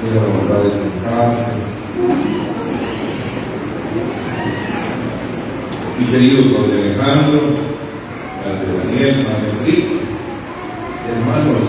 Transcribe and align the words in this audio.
tiene 0.00 0.16
la 0.16 0.26
bondad 0.26 0.62
de 0.62 0.70
sentarse. 0.70 1.52
Mi 5.98 6.06
querido 6.06 6.56
Padre 6.56 6.82
Alejandro, 6.82 7.40
Padre 8.44 8.68
Daniel, 8.78 9.26
Padre 9.26 9.50
Enrique, 9.58 10.00
hermanos 11.10 11.68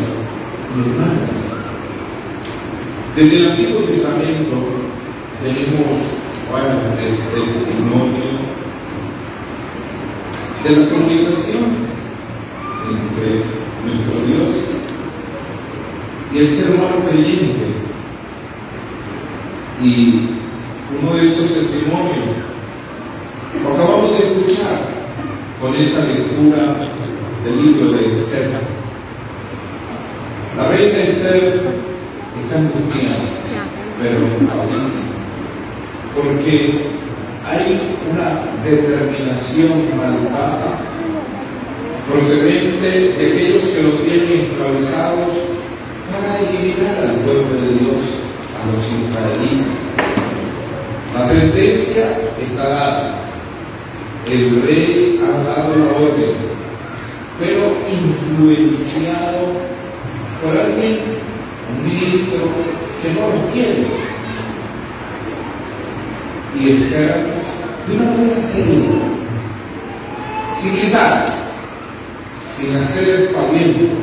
y 0.76 0.80
hermanas, 0.82 1.40
desde 3.16 3.38
el 3.38 3.52
Antiguo 3.52 3.82
Testamento 3.82 4.56
tenemos 5.42 5.98
fuentes 6.48 7.00
de 7.00 7.66
testimonio 7.66 8.30
de 10.64 10.70
la 10.76 10.90
comunicación 10.90 11.64
entre 12.86 13.44
nuestro 13.86 14.26
Dios 14.28 14.80
y 16.34 16.38
el 16.38 16.54
ser 16.54 16.76
humano 16.76 17.10
creyente. 17.10 17.89
Y 19.82 20.30
uno 21.02 21.16
de 21.16 21.28
esos 21.28 21.54
testimonios 21.54 22.36
lo 23.64 23.74
acabamos 23.74 24.12
de 24.12 24.28
escuchar 24.28 24.80
con 25.62 25.76
esa 25.76 26.06
lectura 26.06 26.76
del 27.44 27.64
libro 27.64 27.92
de 27.92 28.22
Esther. 28.24 28.50
La 30.58 30.70
reina 30.70 31.00
Esther 31.00 31.62
está 32.44 32.60
angustiada, 32.60 33.30
pero 34.02 34.20
feliz, 34.68 34.86
porque 36.16 36.90
hay 37.46 37.98
una 38.12 38.30
determinación 38.70 39.96
malvada 39.96 40.80
procedente 42.10 43.14
de 43.18 43.28
aquellos 43.28 43.66
que 43.66 43.84
los 43.84 44.04
tienen 44.04 44.52
esclavizados 44.52 45.32
para 46.12 46.40
eliminar 46.40 46.98
al 47.08 47.16
pueblo 47.18 47.62
de 47.62 47.80
Dios, 47.80 48.19
a 48.62 48.72
los 48.72 48.84
israelitas. 48.84 49.90
La 51.14 51.26
sentencia 51.26 52.04
está 52.40 52.70
dada. 52.70 53.20
El 54.30 54.62
rey 54.62 55.20
ha 55.24 55.44
dado 55.44 55.76
la 55.76 55.86
orden, 55.86 56.36
pero 57.40 57.78
influenciado 57.90 59.54
por 60.44 60.58
alguien, 60.58 61.00
un 61.70 61.84
ministro 61.84 62.50
que 63.02 63.14
no 63.14 63.28
lo 63.28 63.52
quiere. 63.52 63.88
Y 66.60 66.84
espera 66.84 67.16
de 67.88 67.96
una 67.96 68.12
manera 68.12 68.36
seria, 68.36 68.90
sin 70.58 70.76
gritar, 70.78 71.26
sin 72.56 72.76
hacer 72.76 73.10
el 73.10 73.28
paviento, 73.30 73.96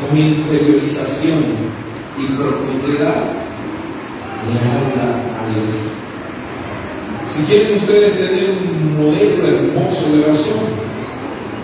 con 0.00 0.16
interiorización 0.16 1.77
y 2.18 2.26
profundidad, 2.32 3.30
le 4.46 4.58
habla 4.58 5.06
a 5.38 5.54
Dios. 5.54 5.74
Si 7.28 7.42
quieren 7.44 7.76
ustedes 7.76 8.16
tener 8.16 8.50
un 8.50 8.98
modelo 8.98 9.46
hermoso 9.46 10.12
de 10.12 10.24
oración, 10.24 10.58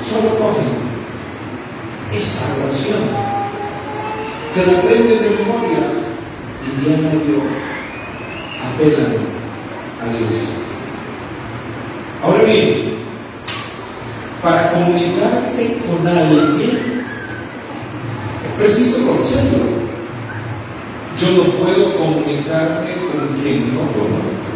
solo 0.09 0.39
cogen 0.39 0.85
esa 2.13 2.55
oración, 2.63 3.03
se 4.49 4.67
la 4.67 4.79
aprenden 4.79 5.19
de 5.19 5.31
memoria 5.31 5.83
y 6.63 6.85
diario 6.85 7.43
apelan 8.63 9.17
a 10.01 10.07
Dios. 10.07 10.35
Ahora 12.23 12.45
bien, 12.45 12.95
para 14.43 14.73
comunicarse 14.73 15.79
con 15.89 16.07
alguien, 16.07 17.05
es 18.45 18.63
preciso 18.63 19.07
conocerlo. 19.07 19.74
Yo 21.21 21.31
no 21.31 21.45
puedo 21.53 21.97
comunicarme 21.97 22.91
con 22.93 23.37
quien 23.41 23.75
no 23.75 23.83
conozco. 23.93 24.55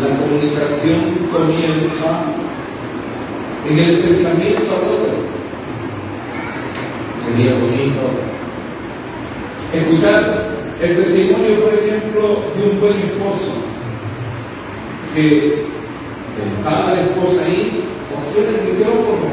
La 0.00 0.16
comunicación 0.18 1.28
comienza 1.32 2.24
en 3.68 3.78
el 3.78 3.96
acercamiento 3.96 4.70
al 4.76 4.88
otro. 4.94 5.14
Sería 7.24 7.54
bonito 7.54 8.36
escuchar 9.72 10.48
el 10.80 10.96
testimonio, 10.96 11.60
por 11.64 11.74
ejemplo, 11.74 12.52
de 12.54 12.70
un 12.70 12.80
buen 12.80 12.96
esposo 12.98 13.54
que 15.14 15.64
sentaba 16.36 16.88
a 16.88 16.94
la 16.94 17.00
esposa 17.00 17.44
ahí, 17.46 17.84
cogiera 18.12 18.50
el 18.50 18.74
micrófono 18.74 19.26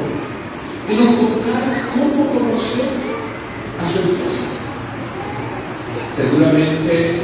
y 0.89 0.93
nos 0.95 1.15
contara 1.15 1.89
cómo 1.93 2.27
conoció 2.31 2.83
a 3.79 3.91
su 3.91 3.99
esposa. 3.99 4.52
Seguramente 6.15 7.21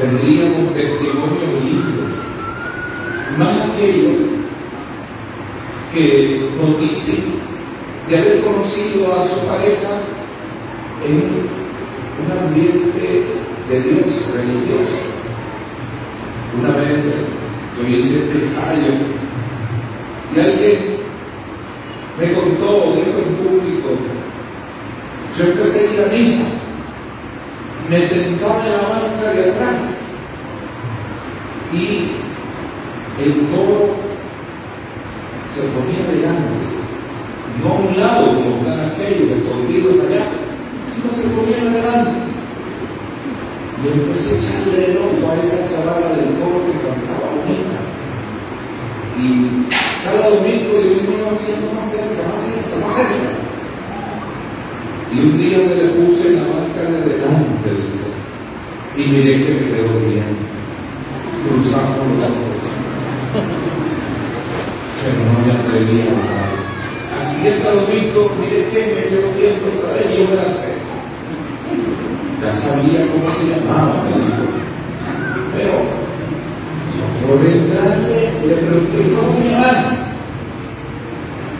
tendríamos 0.00 0.74
testimonios 0.74 1.64
lindos, 1.64 2.12
más 3.38 3.70
aquellos 3.70 4.36
que 5.92 6.50
nos 6.56 6.78
de 8.08 8.18
haber 8.18 8.40
conocido 8.42 9.12
a 9.12 9.26
su 9.26 9.40
pareja 9.46 10.02
en 11.04 11.46
un 12.22 12.46
ambiente 12.46 13.24
de 13.68 13.80
Dios 13.80 14.26
religioso. 14.34 14.98
Una 16.58 16.76
vez 16.76 17.04
yo 17.76 17.88
hice 17.88 18.18
este 18.18 18.44
ensayo 18.44 18.92
y 20.34 20.40
alguien 20.40 20.96
me 22.18 22.32
contó, 22.32 22.94
dijo 22.96 23.18
en 23.18 23.34
público, 23.36 23.88
yo 25.36 25.44
empecé 25.44 25.80
a 25.80 25.92
ir 25.92 26.00
a 26.00 26.12
misa, 26.12 26.44
me 27.88 28.00
sentaba 28.04 28.66
en 28.66 28.72
la 28.72 28.88
banca 28.88 29.32
de 29.32 29.50
atrás 29.50 29.98
y 31.72 32.10
el 33.22 33.32
coro 33.48 33.94
se 35.54 35.62
ponía 35.72 36.02
delante, 36.10 36.66
no 37.62 37.70
a 37.70 37.78
un 37.78 37.96
lado 37.98 38.26
como 38.34 38.56
están 38.58 38.90
aquellos 38.90 39.38
escondidos 39.38 40.04
allá, 40.04 40.24
sino 40.92 41.12
se 41.12 41.28
ponía 41.28 41.64
delante. 41.64 42.26
Y 43.76 43.88
empecé 43.88 44.34
a 44.34 44.38
echarle 44.38 44.90
el 44.90 44.96
ojo 44.96 45.30
a 45.30 45.36
esa 45.36 45.68
chavala 45.68 46.08
del 46.16 46.34
coro 46.40 46.64
que 46.66 46.80
cantaba 46.80 47.38
bonita. 47.38 47.78
Y 49.16 49.66
cada 50.04 50.30
domingo 50.30 50.80
yo 50.80 51.08
me 51.08 51.18
iba 51.18 51.30
haciendo 51.32 51.72
más 51.72 51.90
cerca, 51.90 52.28
más 52.28 52.42
cerca, 52.42 52.74
más 52.84 52.96
cerca. 52.96 53.46
Y 55.12 55.18
un 55.20 55.38
día 55.38 55.58
me 55.58 55.74
le 55.74 55.88
puse 55.92 56.28
en 56.28 56.36
la 56.36 56.48
banca 56.52 56.82
de 56.82 57.15
Y 58.96 59.10
miré 59.10 59.44
que 59.44 59.52
me 59.52 59.66
quedó 59.72 60.00
bien. 60.08 60.32
Cruzamos 61.44 61.98
los 61.98 62.30
ojos. 62.30 62.62
Pero 65.02 65.18
no 65.26 65.34
me 65.44 65.52
atrevía 65.52 66.04
a 66.04 66.16
hablar. 66.16 66.56
Al 67.20 67.26
siguiente 67.26 67.68
domingo, 67.68 68.32
mire 68.40 68.68
que 68.70 68.80
me 68.94 69.02
quedó 69.10 69.28
viendo 69.36 69.66
otra 69.68 69.92
vez 69.94 70.06
y 70.10 70.16
yo 70.16 70.24
me 70.30 70.36
lancé. 70.36 70.72
Ya 72.40 72.52
sabía 72.52 73.06
cómo 73.12 73.28
se 73.34 73.44
llamaba, 73.52 74.04
me 74.04 74.16
dijo. 74.16 74.46
Pero 75.56 75.76
por 77.26 77.44
entrarle 77.44 78.20
le 78.46 78.54
pregunté 78.54 78.98
cómo 79.14 79.32
te 79.36 79.50
llamas. 79.50 80.06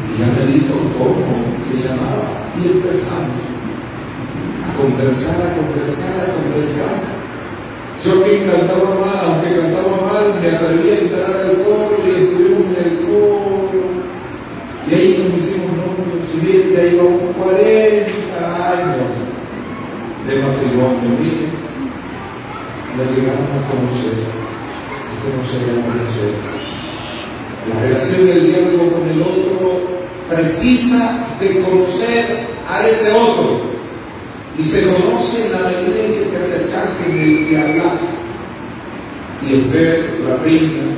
Y 0.06 0.20
ya 0.20 0.26
me 0.32 0.42
dijo 0.52 0.74
cómo 0.96 1.52
se 1.60 1.84
llamaba. 1.84 2.28
Y 2.56 2.66
empezamos 2.70 3.44
a 4.64 4.70
conversar, 4.80 5.36
a 5.36 5.56
conversar, 5.56 6.16
a 6.22 6.34
conversar. 6.34 7.16
Yo 8.04 8.22
que 8.22 8.46
cantaba 8.46 8.94
mal, 9.00 9.18
aunque 9.24 9.58
cantaba 9.58 9.96
mal, 10.06 10.40
me 10.40 10.48
atreví 10.48 10.90
a 10.90 10.98
entrar 11.00 11.36
al 11.40 11.56
coro 11.64 11.96
y 12.06 12.10
estuvimos 12.10 12.66
en 12.70 12.84
el 12.84 12.96
coro. 13.02 13.86
Y 14.88 14.94
ahí 14.94 15.10
nos 15.18 15.42
hicimos 15.42 15.72
novios 15.72 16.30
y 16.32 16.46
miren, 16.46 16.72
ya 16.76 16.82
llevamos 16.84 17.34
40 17.36 18.70
años 18.70 19.10
de 20.28 20.34
matrimonio. 20.38 21.08
Miren, 21.18 21.50
lo 22.96 23.04
llegamos 23.12 23.50
a 23.52 23.60
conocer, 23.68 24.24
a 25.04 25.16
conocer 25.20 25.60
y 25.68 25.72
a 25.76 25.84
conocer. 25.84 26.32
La 27.68 27.80
relación 27.82 28.26
del 28.26 28.46
diálogo 28.46 28.92
con 28.92 29.08
el 29.08 29.20
otro 29.20 29.82
precisa 30.30 31.28
de 31.38 31.60
conocer 31.60 32.46
a 32.66 32.86
ese 32.86 33.12
otro. 33.12 33.76
Y 34.58 34.64
se 34.64 34.86
conoce 34.86 35.50
la 35.50 35.68
medida 35.68 36.06
en 36.06 36.14
que 36.14 36.30
te 36.30 36.36
acercas 36.38 37.06
en 37.06 37.18
el 37.18 37.48
que 37.48 37.58
hablas. 37.58 38.00
Y 39.46 39.52
el 39.52 39.62
ver 39.68 40.20
la 40.26 40.36
reina 40.36 40.96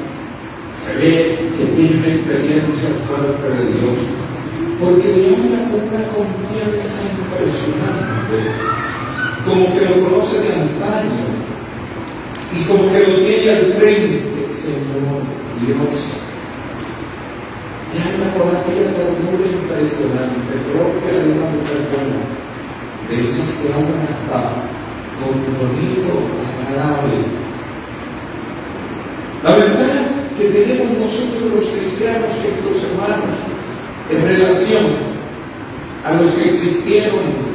se 0.76 0.94
ve 0.98 1.50
que 1.58 1.64
tiene 1.74 1.98
una 1.98 2.14
experiencia 2.14 2.90
fuerte 3.08 3.48
de 3.50 3.72
Dios, 3.72 3.98
porque 4.78 5.08
le 5.08 5.34
habla 5.34 5.70
con 5.70 5.82
una 5.82 6.06
confianza 6.14 7.02
impresionante, 7.18 8.38
como 9.44 9.66
que 9.74 9.84
lo 9.84 10.08
conoce 10.08 10.38
de 10.38 10.54
antaño 10.54 11.37
y 12.58 12.64
como 12.64 12.90
que 12.92 13.06
lo 13.06 13.14
tiene 13.24 13.50
al 13.50 13.66
frente, 13.78 14.48
Señor 14.50 15.22
Dios. 15.62 16.18
Le 17.94 18.00
habla 18.02 18.34
con 18.34 18.48
aquella 18.50 18.90
ternura 18.98 19.46
impresionante, 19.46 20.54
propia 20.72 21.12
de 21.22 21.32
una 21.32 21.50
mujer 21.54 21.86
buena. 21.88 22.38
de 23.08 23.14
esas 23.24 23.62
que 23.62 23.72
hablan 23.72 24.04
hasta 24.04 24.68
con 25.18 25.34
sonido 25.56 26.12
agradable. 26.44 27.24
La 29.42 29.56
verdad 29.56 30.18
que 30.36 30.44
tenemos 30.44 30.98
nosotros 30.98 31.54
los 31.54 31.64
cristianos, 31.66 32.28
los 32.64 32.82
hermanos, 32.84 33.38
en 34.10 34.22
relación 34.22 34.84
a 36.04 36.12
los 36.20 36.32
que 36.32 36.50
existieron 36.50 37.48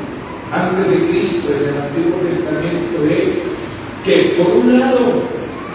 antes 0.51 0.89
de 0.89 1.07
Cristo 1.07 1.49
en 1.51 1.69
el 1.69 1.81
Antiguo 1.81 2.19
Testamento 2.21 3.05
es 3.09 3.52
que 4.03 4.35
por 4.37 4.53
un 4.57 4.79
lado 4.79 5.23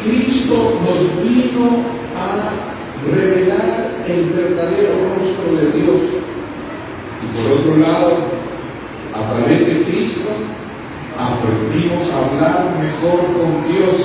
Cristo 0.04 0.78
nos 0.84 1.24
vino 1.24 1.82
a 2.14 2.50
revelar 3.10 3.90
el 4.06 4.24
verdadero 4.30 4.92
rostro 5.16 5.56
de 5.56 5.80
Dios 5.80 6.00
y 7.22 7.26
por 7.36 7.58
otro 7.58 7.76
lado 7.78 8.12
a 9.14 9.32
través 9.32 9.66
de 9.66 9.82
Cristo 9.82 10.28
aprendimos 11.18 12.04
a 12.12 12.26
hablar 12.26 12.78
mejor 12.78 13.20
con 13.34 13.72
Dios. 13.72 13.96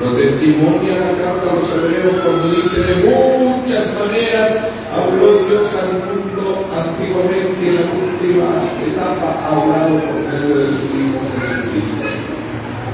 Lo 0.00 0.16
testimonia 0.16 0.98
la 0.98 1.12
carta 1.22 1.52
a 1.52 1.54
los 1.54 1.70
hebreos 1.70 2.24
cuando 2.24 2.56
dice 2.56 2.80
de 2.80 2.94
muchas 3.06 3.86
maneras 3.94 4.50
habló 4.90 5.46
Dios 5.46 5.68
al 5.78 5.92
mundo 6.02 6.66
antiguamente 6.74 7.62
y 7.62 7.68
en 7.68 7.74
la 7.76 7.86
última 7.86 8.48
etapa 8.82 9.28
ha 9.44 9.62
hablado 9.62 10.00
por 10.00 10.18
medio 10.26 10.56
de 10.58 10.66
su 10.66 10.90
Hijo. 10.98 11.21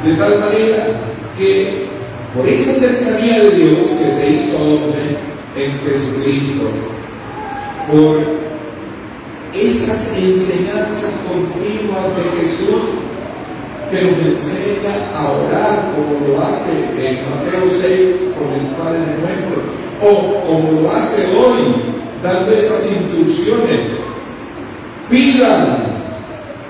De 0.05 0.15
tal 0.15 0.39
manera 0.39 0.87
que 1.37 1.87
por 2.35 2.49
esa 2.49 2.73
cercanía 2.73 3.43
de 3.43 3.51
Dios 3.51 3.89
que 3.89 4.11
se 4.13 4.31
hizo 4.31 4.57
hombre 4.57 5.17
en 5.57 5.73
Jesucristo, 5.81 6.69
por 7.91 8.19
esas 9.55 10.17
enseñanzas 10.17 11.13
continuas 11.27 12.05
de 12.17 12.41
Jesús, 12.43 12.83
que 13.91 14.03
nos 14.03 14.21
enseña 14.21 14.95
a 15.17 15.33
orar 15.33 15.93
como 15.95 16.29
lo 16.29 16.43
hace 16.45 16.73
en 16.99 17.25
Mateo 17.25 17.69
6 17.81 18.17
con 18.37 18.53
el 18.53 18.67
Padre 18.77 19.01
nuestro, 19.21 19.63
o 20.03 20.45
como 20.47 20.83
lo 20.83 20.91
hace 20.93 21.25
hoy, 21.35 21.75
dando 22.23 22.53
esas 22.53 22.87
instrucciones. 22.93 23.81
Pidan 25.11 25.79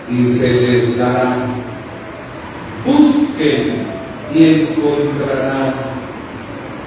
y 0.08 0.28
se 0.28 0.60
les 0.60 0.96
dará. 0.96 1.57
Busquen 3.38 3.86
y 4.34 4.44
encontrarán. 4.44 5.74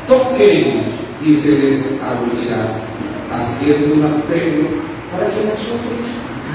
Toquen 0.07 0.83
y 1.25 1.33
se 1.33 1.51
les 1.59 1.85
abrirá. 2.03 2.81
Haciendo 3.31 3.95
un 3.95 4.03
apelo 4.03 4.67
para 5.11 5.27
que 5.27 5.45
nosotros 5.45 6.03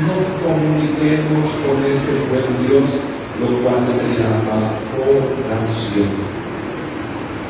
nos 0.04 0.42
comuniquemos 0.44 1.48
con 1.64 1.82
ese 1.90 2.12
buen 2.28 2.68
Dios 2.68 2.84
lo 3.40 3.62
cual 3.62 3.86
se 3.88 4.20
llama 4.20 4.72
oración. 4.98 6.08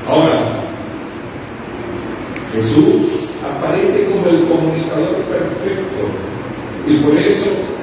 Ahora, 0.09 0.63
Jesús 2.53 3.31
aparece 3.43 4.11
como 4.11 4.27
el 4.29 4.45
comunicador 4.47 5.17
perfecto 5.29 6.07
y 6.89 6.97
por 6.99 7.17
eso 7.19 7.76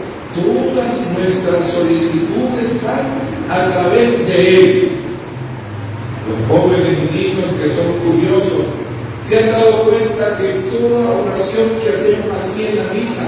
nuestras 1.24 1.72
solicitudes 1.72 2.68
van 2.84 3.08
a 3.50 3.72
través 3.72 4.28
de 4.28 4.60
Él. 4.60 4.92
Los 6.28 6.40
jóvenes 6.48 6.98
y 7.00 7.16
niños 7.16 7.48
que 7.62 7.70
son 7.70 7.92
curiosos 8.04 8.66
se 9.22 9.40
han 9.40 9.52
dado 9.52 9.84
cuenta 9.84 10.38
que 10.38 10.68
toda 10.68 11.24
oración 11.24 11.80
que 11.82 11.90
hacemos 11.90 12.28
aquí 12.44 12.68
en 12.68 12.76
la 12.76 12.94
misa, 12.94 13.28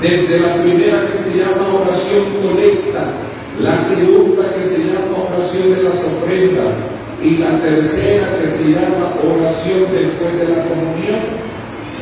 desde 0.00 0.40
la 0.40 0.62
primera 0.62 1.06
que 1.08 1.18
se 1.18 1.38
llama 1.38 1.80
oración 1.80 2.24
colecta, 2.42 3.12
la 3.60 3.78
segunda 3.78 4.44
que 4.52 4.68
se 4.68 4.84
llama 4.84 5.24
oración 5.32 5.76
de 5.76 5.82
las 5.82 5.94
ofrendas 6.04 6.74
y 7.22 7.38
la 7.38 7.58
tercera 7.60 8.36
que 8.36 8.48
se 8.52 8.70
llama 8.72 9.16
oración 9.22 9.88
después 9.92 10.32
de 10.40 10.48
la 10.54 10.64
comunión, 10.68 11.44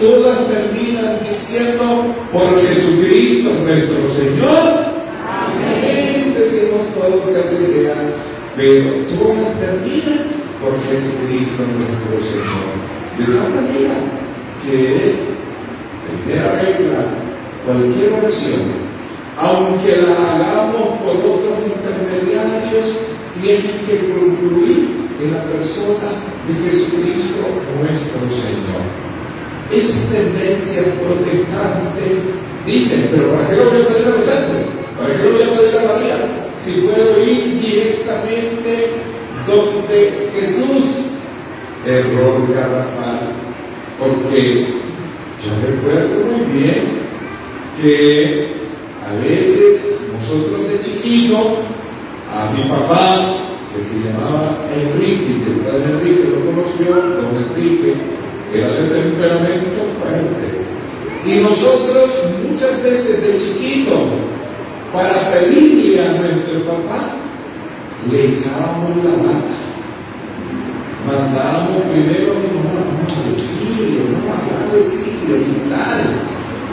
todas 0.01 0.39
terminan 0.49 1.21
diciendo 1.29 2.15
por 2.33 2.59
Jesucristo 2.59 3.51
nuestro 3.63 4.03
Señor. 4.11 4.82
Todos 7.03 7.37
así 7.37 7.67
sea, 7.67 7.95
pero 8.57 8.91
todas 9.19 9.59
terminan 9.59 10.23
por 10.63 10.73
Jesucristo 10.87 11.65
nuestro 11.75 12.15
Señor. 12.23 12.79
De 13.19 13.25
tal 13.27 13.51
manera 13.51 13.95
que, 14.63 15.15
primera 16.07 16.63
regla, 16.63 17.03
cualquier 17.67 18.13
oración 18.13 18.83
aunque 19.39 19.97
la 19.97 20.37
hagamos 20.37 21.01
por 21.01 21.17
otros 21.17 21.65
intermediarios, 21.65 22.95
tiene 23.41 23.83
que 23.89 24.13
concluir 24.13 25.09
en 25.21 25.33
la 25.33 25.45
persona 25.45 26.23
de 26.47 26.71
Jesucristo 26.71 27.41
nuestro 27.81 28.21
Señor. 28.29 28.83
Esas 29.73 30.11
tendencias 30.11 30.87
protestantes 31.01 32.23
dicen, 32.67 33.09
pero 33.11 33.33
¿para 33.33 33.49
qué 33.49 33.57
lo 33.57 33.65
voy 33.65 33.81
a 33.81 33.89
pedir 33.89 34.07
a? 34.07 34.69
¿Para 34.99 35.17
qué 35.17 35.25
lo 35.25 35.33
voy 35.33 35.43
a 35.43 35.59
pedir 35.59 35.79
a 35.79 35.93
María? 35.93 36.32
Si 36.63 36.83
puedo 36.83 37.25
ir 37.25 37.61
directamente 37.61 38.91
donde 39.49 40.31
Jesús, 40.33 41.07
error 41.85 42.55
garrafal, 42.55 43.33
porque 43.99 44.67
yo 45.43 45.51
recuerdo 45.67 46.25
muy 46.31 46.57
bien 46.57 47.03
que 47.83 48.47
a 49.05 49.13
veces 49.25 49.87
nosotros 50.13 50.71
de 50.71 50.81
chiquito, 50.81 51.59
a 52.33 52.53
mi 52.53 52.63
papá, 52.71 53.39
que 53.75 53.83
se 53.83 53.99
llamaba 53.99 54.59
Enrique, 54.73 55.43
que 55.45 55.51
el 55.51 55.61
padre 55.67 55.95
Enrique 55.95 56.29
lo 56.31 56.47
conoció, 56.47 56.95
don 56.95 57.43
Enrique, 57.43 57.95
era 58.55 58.69
de 58.69 59.03
temperamento 59.03 59.83
fuerte. 59.99 60.63
Y 61.27 61.41
nosotros 61.43 62.09
muchas 62.49 62.81
veces 62.85 63.21
de 63.21 63.39
chiquito, 63.39 63.93
para 64.93 65.33
pedirle 65.33 66.01
a 66.01 66.13
nuestro 66.13 66.65
papá, 66.65 67.17
le 68.11 68.25
echábamos 68.27 68.97
la 68.99 69.11
mano. 69.23 69.73
Mandábamos 71.07 71.83
primero 71.91 72.33
a 72.33 72.37
mamá, 72.37 72.85
vamos 72.87 73.13
a 73.13 73.31
decirlo, 73.31 74.05
vamos 74.29 74.57
a 74.61 74.77
decirlo 74.77 75.37
y 75.37 75.71
tal. 75.71 76.03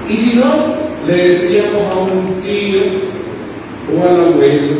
Y 0.09 0.17
si 0.17 0.35
no, 0.35 0.79
le 1.07 1.29
decíamos 1.29 1.95
a 1.95 1.99
un 1.99 2.41
tío 2.41 2.81
o 3.89 4.03
al 4.03 4.33
abuelo 4.33 4.75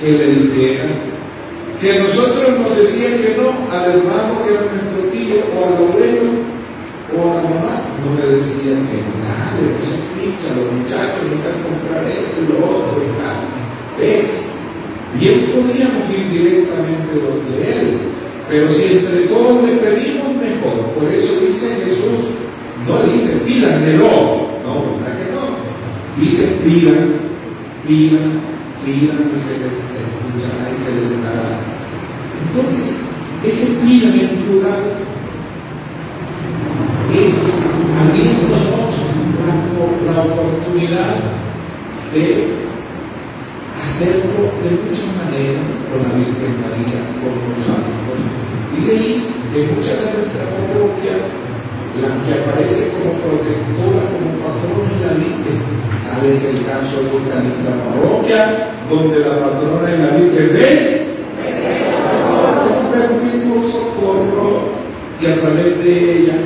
que 0.00 0.12
le 0.12 0.26
dijera. 0.34 0.84
Si 1.74 1.90
a 1.90 1.98
nosotros 1.98 2.58
nos 2.60 2.76
decían 2.78 3.18
que 3.18 3.36
no, 3.36 3.76
al 3.76 3.90
hermano 3.90 4.42
que 4.44 4.54
era 4.54 4.62
nuestro 4.72 5.10
tío 5.10 5.36
o 5.52 5.66
al 5.66 5.74
abuelo 5.74 6.30
o 7.12 7.22
a 7.22 7.34
la 7.34 7.42
mamá, 7.42 7.82
no 8.02 8.14
le 8.18 8.36
decían 8.36 8.86
que 8.86 9.02
no, 9.02 10.15
los 10.34 10.72
muchachos 10.72 11.22
a 11.22 11.54
comprar 11.62 12.04
esto 12.04 12.36
y 12.42 12.52
lo 12.52 12.58
otro 12.58 13.02
y 13.02 13.10
tal. 13.20 13.38
¿Ves? 13.98 14.50
Bien 15.18 15.52
podíamos 15.52 16.10
ir 16.10 16.30
directamente 16.30 17.14
donde 17.14 17.56
él, 17.62 17.98
pero 18.48 18.70
si 18.70 18.98
entre 18.98 19.26
todos 19.28 19.62
le 19.64 19.76
pedimos 19.76 20.36
mejor, 20.36 20.92
por 20.94 21.12
eso 21.12 21.40
dice 21.40 21.76
Jesús, 21.84 22.36
no 22.86 23.12
dice 23.12 23.38
pídanmelo, 23.46 24.60
no, 24.66 24.98
¿verdad 24.98 25.16
que 25.16 25.32
no? 25.32 26.22
Dice, 26.22 26.58
pidan, 26.64 27.14
pidan, 27.86 28.40
pidan 28.84 29.32
y 29.34 29.38
se 29.40 29.58
les 29.62 29.72
escuchará 29.72 30.68
y 30.68 30.84
se 30.84 30.92
les 31.00 31.22
dará. 31.22 31.60
Entonces, 32.46 33.06
ese 33.44 33.66
pidan 33.80 34.20
en 34.20 34.42
plural 34.44 34.82
es 37.14 37.34
la 37.96 38.85
oportunidad 40.26 41.14
de 42.12 42.66
hacerlo 43.78 44.50
de 44.62 44.70
muchas 44.82 45.10
maneras 45.18 45.66
con 45.86 46.02
la 46.02 46.12
Virgen 46.18 46.52
María, 46.62 47.00
con 47.22 47.34
los 47.34 47.60
santos. 47.62 48.18
Y 48.74 48.78
de 48.84 48.92
ahí, 48.92 49.12
de 49.54 49.60
muchas 49.72 49.98
de 50.02 50.10
nuestras 50.16 50.48
parroquias, 50.52 51.20
la 52.02 52.12
que 52.22 52.32
aparece 52.36 52.92
como 52.92 53.16
protectora, 53.24 54.04
como 54.12 54.36
patrona 54.44 54.90
de 54.90 55.00
la 55.00 55.12
Virgen. 55.16 55.58
Tal 56.06 56.22
es 56.26 56.44
el 56.44 56.58
caso 56.64 57.02
de 57.02 57.12
esta 57.18 57.40
linda 57.40 57.72
parroquia, 57.82 58.42
donde 58.88 59.18
la 59.20 59.40
patrona 59.40 59.86
es 59.90 59.98
la 59.98 60.16
Virgen 60.16 60.52
de 60.52 61.06
perpetuo 62.96 63.62
socorro 63.62 64.68
y 65.20 65.26
a 65.26 65.40
través 65.40 65.84
de 65.84 66.18
ella 66.18 66.36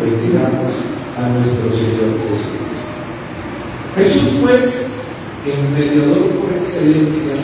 bendigamos 0.00 0.74
a 1.16 1.28
nuestro 1.28 1.70
Señor 1.70 2.14
Jesucristo. 2.22 2.57
Jesús, 3.98 4.30
pues, 4.40 4.86
el 5.44 5.70
mediador 5.70 6.30
por 6.38 6.52
excelencia, 6.56 7.34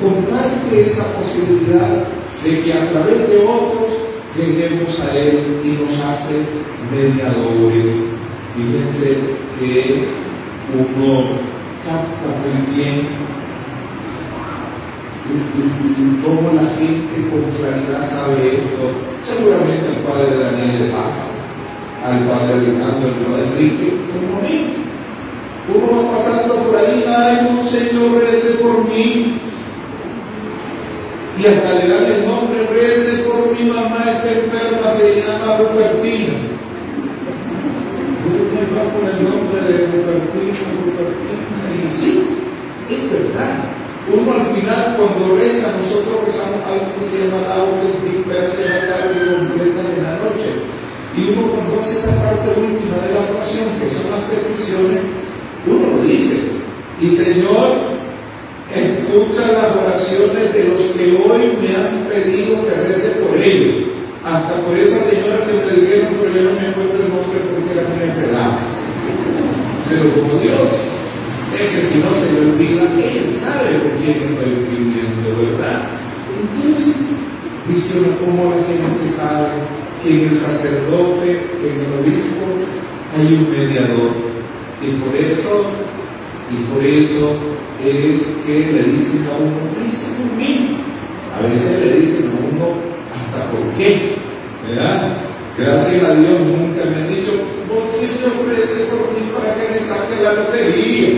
comparte 0.00 0.82
esa 0.86 1.04
posibilidad 1.14 2.04
de 2.44 2.62
que 2.62 2.72
a 2.72 2.90
través 2.90 3.28
de 3.28 3.38
otros 3.38 3.90
lleguemos 4.36 5.00
a 5.00 5.16
Él 5.16 5.60
y 5.64 5.68
nos 5.82 6.00
hace 6.00 6.44
mediadores. 6.92 8.04
Fíjense 8.54 9.16
que 9.58 10.04
uno 10.74 11.38
capta 11.84 12.28
muy 12.42 12.76
bien 12.76 13.06
y, 15.28 16.24
cómo 16.24 16.52
la 16.52 16.68
gente 16.76 17.30
con 17.30 17.50
claridad 17.52 18.06
sabe 18.06 18.48
esto. 18.48 18.92
Seguramente 19.24 19.88
al 19.88 20.02
padre 20.04 20.38
Daniel 20.38 20.86
le 20.86 20.92
pasa, 20.92 21.24
al 22.04 22.26
padre 22.26 22.54
Alejandro, 22.54 23.08
al 23.08 23.24
padre 23.24 23.44
Enrique, 23.52 23.92
como 24.12 24.38
a 24.38 24.42
mí. 24.42 24.87
Uno 25.68 25.84
va 25.92 26.16
pasando 26.16 26.54
por 26.64 26.76
ahí, 26.76 27.04
ay, 27.06 27.48
no, 27.52 27.68
Señor, 27.68 28.24
rece 28.24 28.56
por 28.56 28.88
mí. 28.88 29.38
Y 31.38 31.46
hasta 31.46 31.74
le 31.74 31.88
dan 31.88 32.04
el 32.04 32.26
nombre, 32.26 32.66
rece 32.72 33.22
por 33.28 33.52
mi 33.52 33.68
mamá, 33.68 34.00
está 34.00 34.32
enferma, 34.32 34.90
se 34.90 35.20
llama 35.20 35.58
Rupertina. 35.58 36.34
Yo 38.24 38.48
me 38.48 38.64
va 38.72 38.88
con 38.96 39.04
el 39.12 39.22
nombre 39.22 39.60
de 39.68 39.86
Rupertina, 39.92 40.58
Rupertina, 40.82 41.62
y 41.76 41.90
sí, 41.92 42.26
es 42.88 43.12
verdad. 43.12 43.68
Uno 44.08 44.32
al 44.32 44.46
final, 44.56 44.96
cuando 44.96 45.36
reza, 45.36 45.68
nosotros 45.84 46.24
rezamos 46.24 46.64
algo 46.64 46.96
que 46.96 47.04
se 47.04 47.28
llama 47.28 47.44
la 47.44 47.60
orden 47.60 47.92
dispersa 48.08 48.64
en 48.64 48.72
la 48.72 48.96
tarde 48.96 49.36
completa 49.36 49.84
de 49.84 50.00
la 50.00 50.16
noche. 50.16 50.48
Y 51.12 51.36
uno 51.36 51.52
cuando 51.52 51.78
hace 51.78 52.00
esa 52.00 52.16
parte 52.24 52.56
última 52.56 53.04
de 53.04 53.12
la 53.12 53.20
oración, 53.28 53.68
que 53.76 53.92
son 53.92 54.08
las 54.08 54.24
peticiones, 54.32 55.27
uno 55.66 56.02
dice, 56.02 56.40
y 57.00 57.08
Señor, 57.08 57.98
escucha 58.74 59.52
las 59.52 59.76
oraciones 59.76 60.52
de 60.52 60.64
los 60.64 60.80
que 60.94 61.16
hoy 61.16 61.58
me 61.60 61.74
han 61.74 62.08
pedido 62.08 62.64
que 62.64 62.88
rece 62.88 63.20
por 63.20 63.36
ellos. 63.36 63.88
Hasta 64.24 64.60
por 64.62 64.76
esa 64.76 64.98
señora 65.00 65.46
que 65.46 65.52
me 65.52 65.80
dijeron, 65.80 66.16
pero 66.20 66.34
yo 66.34 66.50
no 66.50 66.60
me 66.60 66.68
acuerdo 66.68 66.94
el 66.94 67.08
nombre 67.08 67.40
porque 67.54 67.72
era 67.72 67.88
muy 67.88 68.02
enredada. 68.02 68.58
Pero 69.88 70.12
como 70.12 70.42
Dios 70.42 70.98
ese 71.56 71.80
si 71.88 71.98
no 71.98 72.12
se 72.14 72.32
le 72.32 72.52
olvida, 72.52 72.82
él 73.02 73.34
sabe 73.34 73.78
por 73.80 73.92
quién 73.98 74.20
estoy 74.20 74.68
pidiendo, 74.68 75.26
¿verdad? 75.42 75.88
Entonces, 76.38 76.94
dice 77.66 77.98
uno 77.98 78.08
cómo 78.20 78.50
la 78.50 78.62
gente 78.62 79.08
sabe 79.08 79.48
que 80.02 80.22
en 80.22 80.28
el 80.30 80.38
sacerdote, 80.38 81.40
en 81.64 81.74
el 81.82 81.90
obispo, 81.98 82.46
hay 83.16 83.26
un 83.34 83.50
mediador. 83.50 84.12
Y 84.82 84.90
por 85.02 85.16
eso, 85.16 85.64
y 86.50 86.72
por 86.72 86.84
eso 87.02 87.36
es 87.84 88.22
que 88.46 88.72
le 88.72 88.82
dicen 88.84 89.26
a 89.26 89.36
uno, 89.38 90.36
mí. 90.36 90.76
A 91.34 91.46
veces 91.46 91.80
le 91.80 92.00
dicen 92.00 92.30
a 92.30 92.38
uno, 92.50 92.66
hasta 93.12 93.50
por 93.50 93.72
qué, 93.76 94.16
¿verdad? 94.68 95.16
Gracias 95.56 96.02
a 96.04 96.14
Dios 96.14 96.40
nunca 96.40 96.84
me 96.84 96.96
han 96.96 97.14
dicho, 97.14 97.32
Señor, 97.92 98.32
ofrece 98.40 98.84
por 98.90 99.12
mí 99.14 99.30
para 99.34 99.54
que 99.54 99.74
me 99.74 99.80
saque 99.80 100.22
la 100.22 100.32
lotería. 100.32 101.08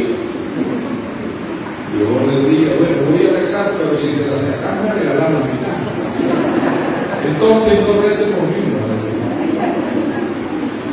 Yo 1.90 2.06
les 2.25 2.49
dije, 2.49 2.76
bueno, 2.78 3.10
voy 3.10 3.26
a 3.26 3.40
rezar, 3.40 3.72
pero 3.76 3.99
si 3.99 4.16
te 4.16 4.30
la 4.30 4.38
sacas 4.38 4.84
me 4.84 4.94
regalas 4.94 5.32
la 5.32 5.40
mitad. 5.40 5.80
Entonces 7.26 7.80
no 7.82 8.02
recen 8.02 8.30
por 8.32 8.46
mí, 8.49 8.60
no 8.70 8.80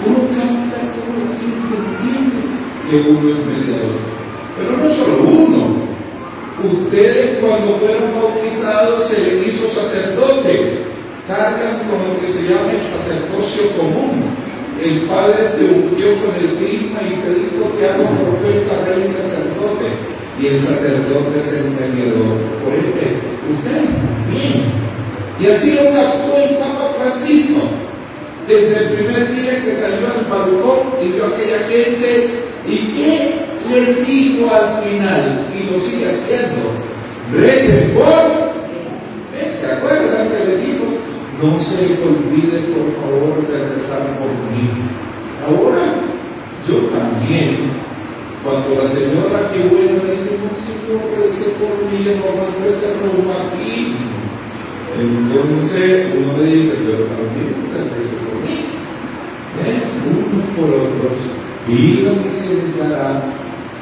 Uno 0.08 0.22
canta 0.34 0.80
como 0.92 1.24
la 1.24 1.32
gente 1.38 1.74
entiende 1.78 2.40
que 2.90 2.96
uno 3.10 3.30
es 3.30 3.42
mediador. 3.46 4.18
Pero 4.58 4.72
no 4.78 4.90
solo 4.90 5.18
uno. 5.24 5.88
Ustedes 6.64 7.38
cuando 7.40 7.78
fueron 7.78 8.16
bautizados 8.20 9.08
se 9.08 9.22
les 9.22 9.48
hizo 9.48 9.68
sacerdote. 9.68 10.88
Cargan 11.28 11.88
con 11.90 12.00
lo 12.08 12.20
que 12.20 12.28
se 12.28 12.50
llama 12.50 12.72
el 12.72 12.84
común. 13.78 14.24
El 14.84 15.02
Padre 15.02 15.58
te 15.58 15.66
ungió 15.66 16.14
con 16.22 16.36
el 16.36 16.54
clima 16.56 17.00
y 17.02 17.16
te 17.22 17.34
dijo 17.34 17.74
que 17.78 17.86
hago 17.90 18.06
profeta, 18.22 18.86
rey 18.86 19.04
y 19.06 19.08
sacerdote 19.08 20.18
y 20.40 20.48
el 20.48 20.62
sacerdote 20.62 21.40
es 21.40 21.54
el 21.54 21.72
mediador. 21.72 22.38
Por 22.64 22.74
ende, 22.74 23.18
ustedes 23.50 23.90
también. 24.06 24.70
Y 25.40 25.48
así 25.48 25.74
lo 25.76 25.92
captó 25.94 26.38
el 26.38 26.58
Papa 26.58 26.94
Francisco. 27.00 27.62
Desde 28.48 28.78
el 28.78 28.90
primer 28.94 29.36
día 29.36 29.64
que 29.64 29.74
salió 29.74 30.08
al 30.08 30.26
balcón 30.30 30.88
y 31.04 31.12
vio 31.12 31.26
a 31.26 31.28
aquella 31.28 31.60
gente, 31.68 32.30
¿y 32.66 32.78
qué 32.96 33.36
les 33.70 34.08
dijo 34.08 34.50
al 34.50 34.84
final? 34.84 35.48
Y 35.54 35.74
lo 35.74 35.80
sigue 35.82 36.06
haciendo. 36.06 36.72
Recen. 37.34 37.88
¿Se 39.60 39.74
acuerdan 39.74 40.30
que 40.30 40.46
le 40.46 40.58
dijo? 40.58 40.86
No 41.42 41.60
se 41.62 42.02
olvide, 42.02 42.74
por 42.74 42.90
favor, 42.98 43.48
de 43.48 43.76
rezar 43.76 44.18
por 44.18 44.34
mí. 44.50 44.74
Ahora, 45.46 46.02
yo 46.68 46.90
también 46.90 47.78
cuando 48.44 48.82
la 48.82 48.90
señora 48.90 49.52
que 49.52 49.68
buena 49.68 50.02
me 50.02 50.14
dice, 50.14 50.40
no 50.42 50.50
señor, 50.56 51.04
rece 51.20 51.52
por 51.60 51.84
mí, 51.86 52.00
no 52.00 52.66
este 52.66 52.90
reumatismo. 53.04 54.18
Entonces 54.98 56.16
uno 56.18 56.38
le 56.38 56.56
dice, 56.56 56.76
pero 56.88 57.06
también 57.12 57.54
usted 57.68 57.92
rece 57.92 58.16
por 58.24 58.40
mí. 58.42 58.72
¿Ves? 59.60 59.86
Unos 60.08 60.48
por 60.56 60.70
otros. 60.74 61.18
Pidan 61.68 62.24
y 62.26 62.34
se 62.34 62.56
les 62.56 62.78
dará. 62.80 63.26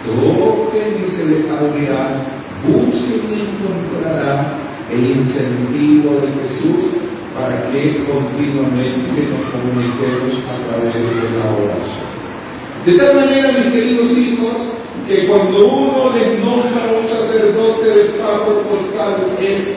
Toquen 0.04 1.06
y 1.06 1.08
se 1.08 1.26
les 1.28 1.52
abrirá. 1.52 2.26
Busquen 2.68 3.22
y 3.32 3.46
encontrará 3.46 4.58
el 4.92 5.18
incentivo 5.20 6.22
de 6.22 6.28
Jesús 6.42 7.05
para 7.36 7.70
que 7.70 8.06
continuamente 8.08 9.28
nos 9.28 9.44
comuniquemos 9.52 10.40
a 10.48 10.56
través 10.64 10.96
de 10.96 11.28
la 11.36 11.52
oración. 11.52 12.08
De 12.86 12.94
tal 12.94 13.16
manera, 13.16 13.52
mis 13.52 13.74
queridos 13.74 14.18
hijos, 14.18 14.56
que 15.06 15.28
cuando 15.28 15.68
uno 15.68 16.14
les 16.16 16.40
nombra 16.40 16.96
un 16.98 17.08
sacerdote 17.08 17.88
de 17.90 18.04
Pablo 18.18 18.64
tal 18.96 19.36
es 19.40 19.76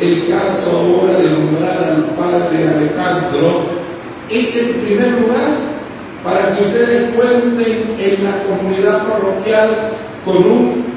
el 0.00 0.28
caso 0.28 0.70
ahora 0.70 1.18
de 1.18 1.28
nombrar 1.28 1.84
al 1.84 2.04
padre 2.16 2.68
Alejandro, 2.68 3.66
es 4.30 4.56
en 4.56 4.80
primer 4.86 5.10
lugar 5.20 5.74
para 6.24 6.56
que 6.56 6.64
ustedes 6.64 7.14
cuenten 7.14 7.96
en 7.98 8.24
la 8.24 8.42
comunidad 8.44 9.06
parroquial 9.06 9.92
con 10.24 10.36
un 10.38 10.94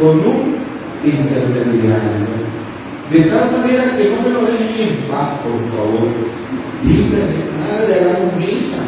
con 0.00 0.18
un 0.18 0.56
intermediario. 1.04 2.49
De 3.10 3.22
tal 3.22 3.50
manera 3.50 3.96
que 3.96 4.08
no 4.08 4.22
me 4.22 4.30
lo 4.30 4.46
dejen 4.46 4.88
en 4.88 4.96
paz, 5.10 5.40
por 5.42 5.58
favor 5.74 6.30
Dígame, 6.82 7.44
Padre, 7.58 7.92
hagamos 8.00 8.36
misa. 8.40 8.86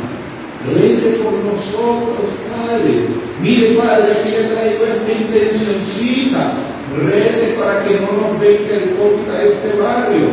Rece 0.65 1.19
por 1.21 1.35
nosotros, 1.45 2.31
Padre. 2.49 3.11
Mire, 3.43 3.75
Padre, 3.77 4.13
aquí 4.17 4.31
le 4.31 4.49
traigo 4.49 4.85
esta 4.87 5.13
intencioncita. 5.13 6.55
Rece 6.97 7.59
para 7.59 7.85
que 7.85 8.01
no 8.01 8.13
nos 8.17 8.41
venga 8.41 8.73
el 8.73 8.97
COVID 8.97 9.29
a 9.29 9.43
este 9.43 9.77
barrio. 9.77 10.29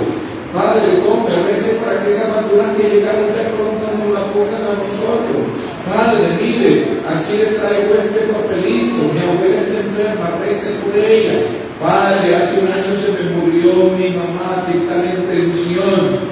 Padre, 0.53 1.03
tome, 1.03 1.29
rece 1.51 1.81
para 1.84 2.03
que 2.03 2.12
esa 2.12 2.29
maduras 2.29 2.77
que 2.77 2.89
llegaron 2.89 3.27
de 3.34 3.43
pronto 3.58 3.86
nos 4.00 4.10
la 4.13 4.24
pongan 4.31 4.63
a 4.69 4.79
nosotros. 4.79 5.43
Padre, 5.84 6.25
mire, 6.39 7.01
aquí 7.03 7.34
le 7.38 7.58
traigo 7.60 7.91
este 7.98 8.31
papelito. 8.31 9.01
Mi 9.12 9.19
abuela 9.19 9.62
está 9.62 9.84
enferma, 9.84 10.39
rece 10.46 10.79
por 10.79 10.96
ella. 10.96 11.68
Padre, 11.79 12.36
hace 12.36 12.59
un 12.59 12.67
año 12.67 12.93
se 13.00 13.12
me 13.15 13.29
murió 13.39 13.95
mi 13.98 14.09
mamá, 14.09 14.65
que 14.67 14.77
está 14.79 14.95
en 15.01 15.21
intención 15.21 16.29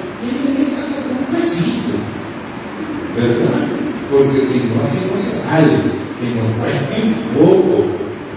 ¿verdad? 3.18 3.66
Porque 4.10 4.40
si 4.40 4.70
no 4.70 4.78
hacemos 4.78 5.18
algo 5.50 5.90
que 6.22 6.38
nos 6.38 6.50
cueste 6.62 6.94
un 7.02 7.18
poco, 7.34 7.90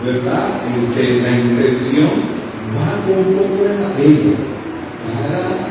¿verdad? 0.04 0.50
En 0.66 1.24
la 1.24 1.32
intención 1.38 2.10
va 2.74 3.06
con 3.06 3.22
un 3.22 3.34
poco 3.38 3.62
de 3.62 3.78
materia 3.78 4.36
para 5.06 5.70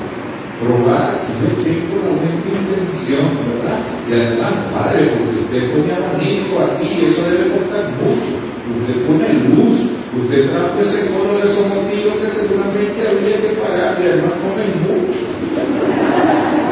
probar 0.62 1.26
que 1.26 1.32
yo 1.42 1.50
tengo 1.66 2.06
la 2.06 2.14
buena 2.14 2.38
intención, 2.38 3.26
¿verdad? 3.50 3.82
Y 4.06 4.12
además, 4.14 4.54
padre, 4.70 5.11
porque 5.18 5.42
usted 5.42 5.62
pone 5.75 5.90
abanico 5.90 6.54
aquí, 6.62 7.11
eso 7.11 7.26
debe 7.26 7.50
costar 7.50 7.90
mucho. 7.99 8.38
Usted 8.70 8.97
pone 9.06 9.26
luz, 9.50 10.00
usted 10.11 10.50
trajo 10.50 10.81
ese 10.81 11.11
coro 11.12 11.38
de 11.38 11.47
motivos 11.47 12.14
que 12.19 12.31
seguramente 12.31 12.99
habría 13.07 13.37
que 13.40 13.61
pagar 13.61 13.99
y 14.00 14.07
además 14.07 14.35
comen 14.43 14.73
mucho. 14.83 15.23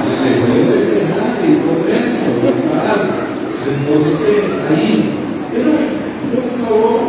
Y 0.04 0.10
le 0.24 0.64
puede 0.64 0.82
cenar 0.82 1.38
y 1.46 1.52
comer 1.62 2.08
entonces, 3.68 4.44
ahí, 4.70 5.10
pero 5.52 5.72
por 6.32 6.46
favor, 6.64 7.00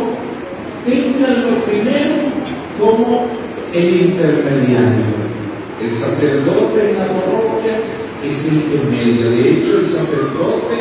lo 0.86 1.64
primero 1.64 2.14
como 2.78 3.26
el 3.72 4.00
intermediario. 4.08 5.20
El 5.80 5.94
sacerdote 5.94 6.90
en 6.90 6.98
la 6.98 7.06
parroquia 7.06 7.80
es 8.28 8.48
el 8.48 8.54
intermedio. 8.56 9.30
De 9.30 9.50
hecho, 9.50 9.78
el 9.78 9.86
sacerdote 9.86 10.76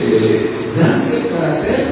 eh, 0.00 0.50
nace 0.76 1.28
para 1.28 1.54
ser 1.54 1.86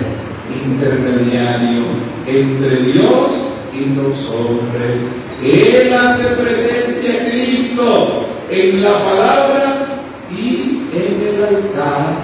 intermediario 0.65 2.14
entre 2.27 2.77
Dios 2.93 3.31
y 3.73 3.95
los 3.95 4.29
hombres. 4.31 4.97
Él 5.43 5.93
hace 5.93 6.35
presente 6.37 7.13
a 7.13 7.31
Cristo 7.31 8.27
en 8.51 8.83
la 8.83 9.05
palabra 9.05 9.87
y 10.31 10.83
en 10.93 11.29
el 11.29 11.45
altar 11.45 12.17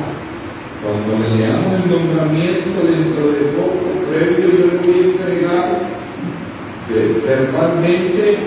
Cuando 0.82 1.18
le 1.22 1.36
leamos 1.36 1.84
el 1.84 1.90
nombramiento 1.90 2.80
dentro 2.82 3.32
de 3.32 3.52
poco, 3.56 3.90
previo, 4.08 4.38
yo 4.38 4.66
le 4.66 4.78
voy 4.78 4.94
a 4.94 5.10
entregar 5.10 5.90
verbalmente 7.24 8.38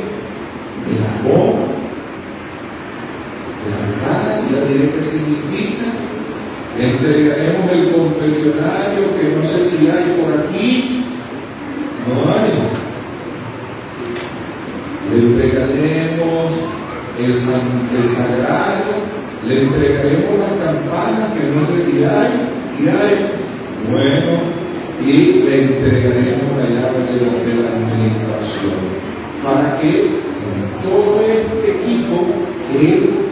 el 0.84 1.30
amor, 1.30 1.56
la 3.70 3.76
verdad, 3.88 4.42
ya 4.52 4.60
diré 4.68 4.92
qué 4.96 5.04
significa. 5.04 5.88
Entregaremos 6.78 7.72
el 7.72 7.92
confesionario 7.92 9.16
que 9.16 9.36
no 9.36 9.44
sé 9.48 9.64
si 9.64 9.88
hay 9.88 10.20
por 10.20 10.34
aquí. 10.34 11.06
No 12.08 12.16
hay. 12.34 12.52
Le 15.10 15.18
entregaremos 15.20 16.52
el, 17.20 17.32
el 17.32 18.10
sagrario, 18.10 18.94
le 19.48 19.53
entregaremos 19.64 20.40
las 20.40 20.54
campanas 20.64 21.34
que 21.34 21.44
no 21.52 21.62
sé 21.68 21.86
si 21.86 22.04
hay, 22.04 22.32
si 22.78 22.90
hay. 22.90 23.32
Bueno, 23.92 24.64
y 25.06 25.44
le 25.44 25.64
entregaremos 25.64 26.56
la 26.58 26.70
llave 26.70 27.00
de 27.12 27.62
la, 27.62 27.68
administración 27.74 28.80
para 29.44 29.80
que 29.80 30.08
con 30.40 30.90
todo 30.90 31.22
este 31.22 31.72
equipo 31.72 32.26
él 32.74 33.24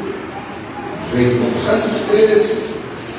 recoja 1.13 1.85
ustedes 1.87 2.61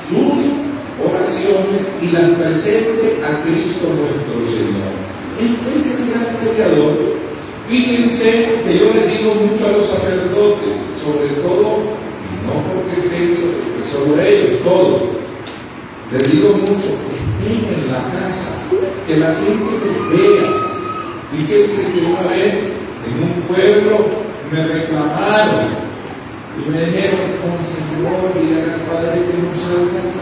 sus 0.08 0.52
oraciones 1.00 1.92
y 2.02 2.12
las 2.12 2.30
presente 2.38 3.20
a 3.24 3.42
Cristo 3.42 3.88
nuestro 3.88 4.44
Señor. 4.46 4.92
Este 5.40 5.78
es 5.78 6.00
el 6.00 6.10
gran 6.10 6.36
mediador. 6.44 7.22
Fíjense 7.68 8.60
que 8.64 8.78
yo 8.78 8.92
les 8.92 9.18
digo 9.18 9.34
mucho 9.34 9.66
a 9.66 9.72
los 9.72 9.88
sacerdotes, 9.88 10.76
sobre 11.02 11.40
todo, 11.40 11.80
y 12.28 12.34
no 12.44 12.60
porque 12.68 13.00
estén 13.00 13.34
solo 13.90 14.20
ellos, 14.20 14.60
todos, 14.62 15.02
les 16.12 16.30
digo 16.30 16.52
mucho, 16.58 16.92
en 17.48 17.90
la 17.90 18.04
casa, 18.12 18.60
que 19.06 19.16
la 19.16 19.34
gente 19.34 19.72
los 19.84 19.98
vea. 20.10 20.46
Fíjense 21.32 21.92
que 21.92 22.06
una 22.06 22.28
vez 22.28 22.54
en 23.08 23.22
un 23.24 23.34
pueblo 23.48 24.06
me 24.50 24.66
reclamaron 24.66 25.82
y 26.58 26.70
me 26.70 26.78
dijeron, 26.78 27.40
con 27.40 27.56
Señor, 27.72 28.30
y 28.36 28.52
al 28.52 28.80
Padre 28.84 29.16
que 29.16 29.36
nos 29.40 29.56
salga 29.64 30.12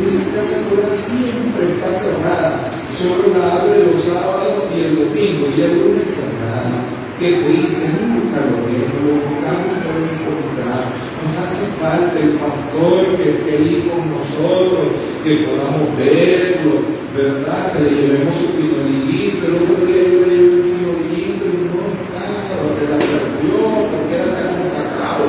Esa 0.00 0.24
casa 0.32 0.56
rural 0.70 0.96
siempre 0.96 1.76
está 1.76 1.92
cerrada, 2.00 2.72
solo 2.96 3.36
la 3.36 3.60
abre 3.60 3.84
los 3.92 4.02
sábados 4.02 4.64
y 4.74 4.80
el 4.80 4.96
domingo, 4.96 5.46
y 5.54 5.60
el 5.60 5.76
lunes 5.76 6.08
cerrada. 6.08 6.88
Qué 7.20 7.36
triste, 7.44 7.84
nunca 8.00 8.40
lo 8.48 8.64
veo, 8.64 8.88
lo 9.04 9.20
buscamos 9.20 9.76
por 9.84 9.96
encontrar. 10.00 10.88
Nos 11.20 11.36
hace 11.36 11.68
falta 11.76 12.16
el 12.16 12.40
pastor 12.40 13.12
que 13.20 13.28
esté 13.28 13.50
ahí 13.60 13.76
con 13.92 14.08
nosotros, 14.08 14.88
que 15.22 15.44
podamos 15.44 15.92
verlo, 16.00 16.80
¿verdad? 17.12 17.76
Que 17.76 17.80
le 17.84 17.90
llevemos 17.92 18.34
su 18.40 18.56
pinolillito, 18.56 19.46
el 19.46 19.54
otro 19.62 19.84
día 19.84 20.00
yo 20.00 20.20
le 20.24 20.32
llevé 20.32 20.48
un 20.48 20.68
pinolillito 20.80 21.44
y 21.44 21.60
no 21.68 21.92
estaba, 21.92 22.72
se 22.72 22.88
la 22.88 22.96
perdió 22.96 23.84
porque 23.92 24.16
era 24.16 24.32
tan 24.32 24.64
cacao. 24.74 25.28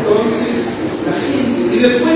Entonces, 0.00 0.64
la 1.04 1.12
gente, 1.12 1.76
y 1.76 1.78
después 1.78 2.14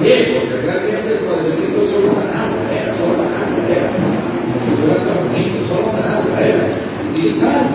cambié, 0.00 0.40
porque 0.40 0.66
realmente 0.66 1.12
el 1.12 1.20
padrecito 1.28 1.86
solo 1.86 2.12
managua 2.16 2.64
era, 2.72 2.96
solo 2.96 3.20
managua 3.20 3.62
era, 3.68 3.90
no 3.92 4.84
era 4.88 5.00
tan 5.04 5.18
bonito, 5.28 5.58
solo 5.68 5.86
managua 5.92 6.40
era, 6.40 6.64
y 7.16 7.28
tal. 7.40 7.66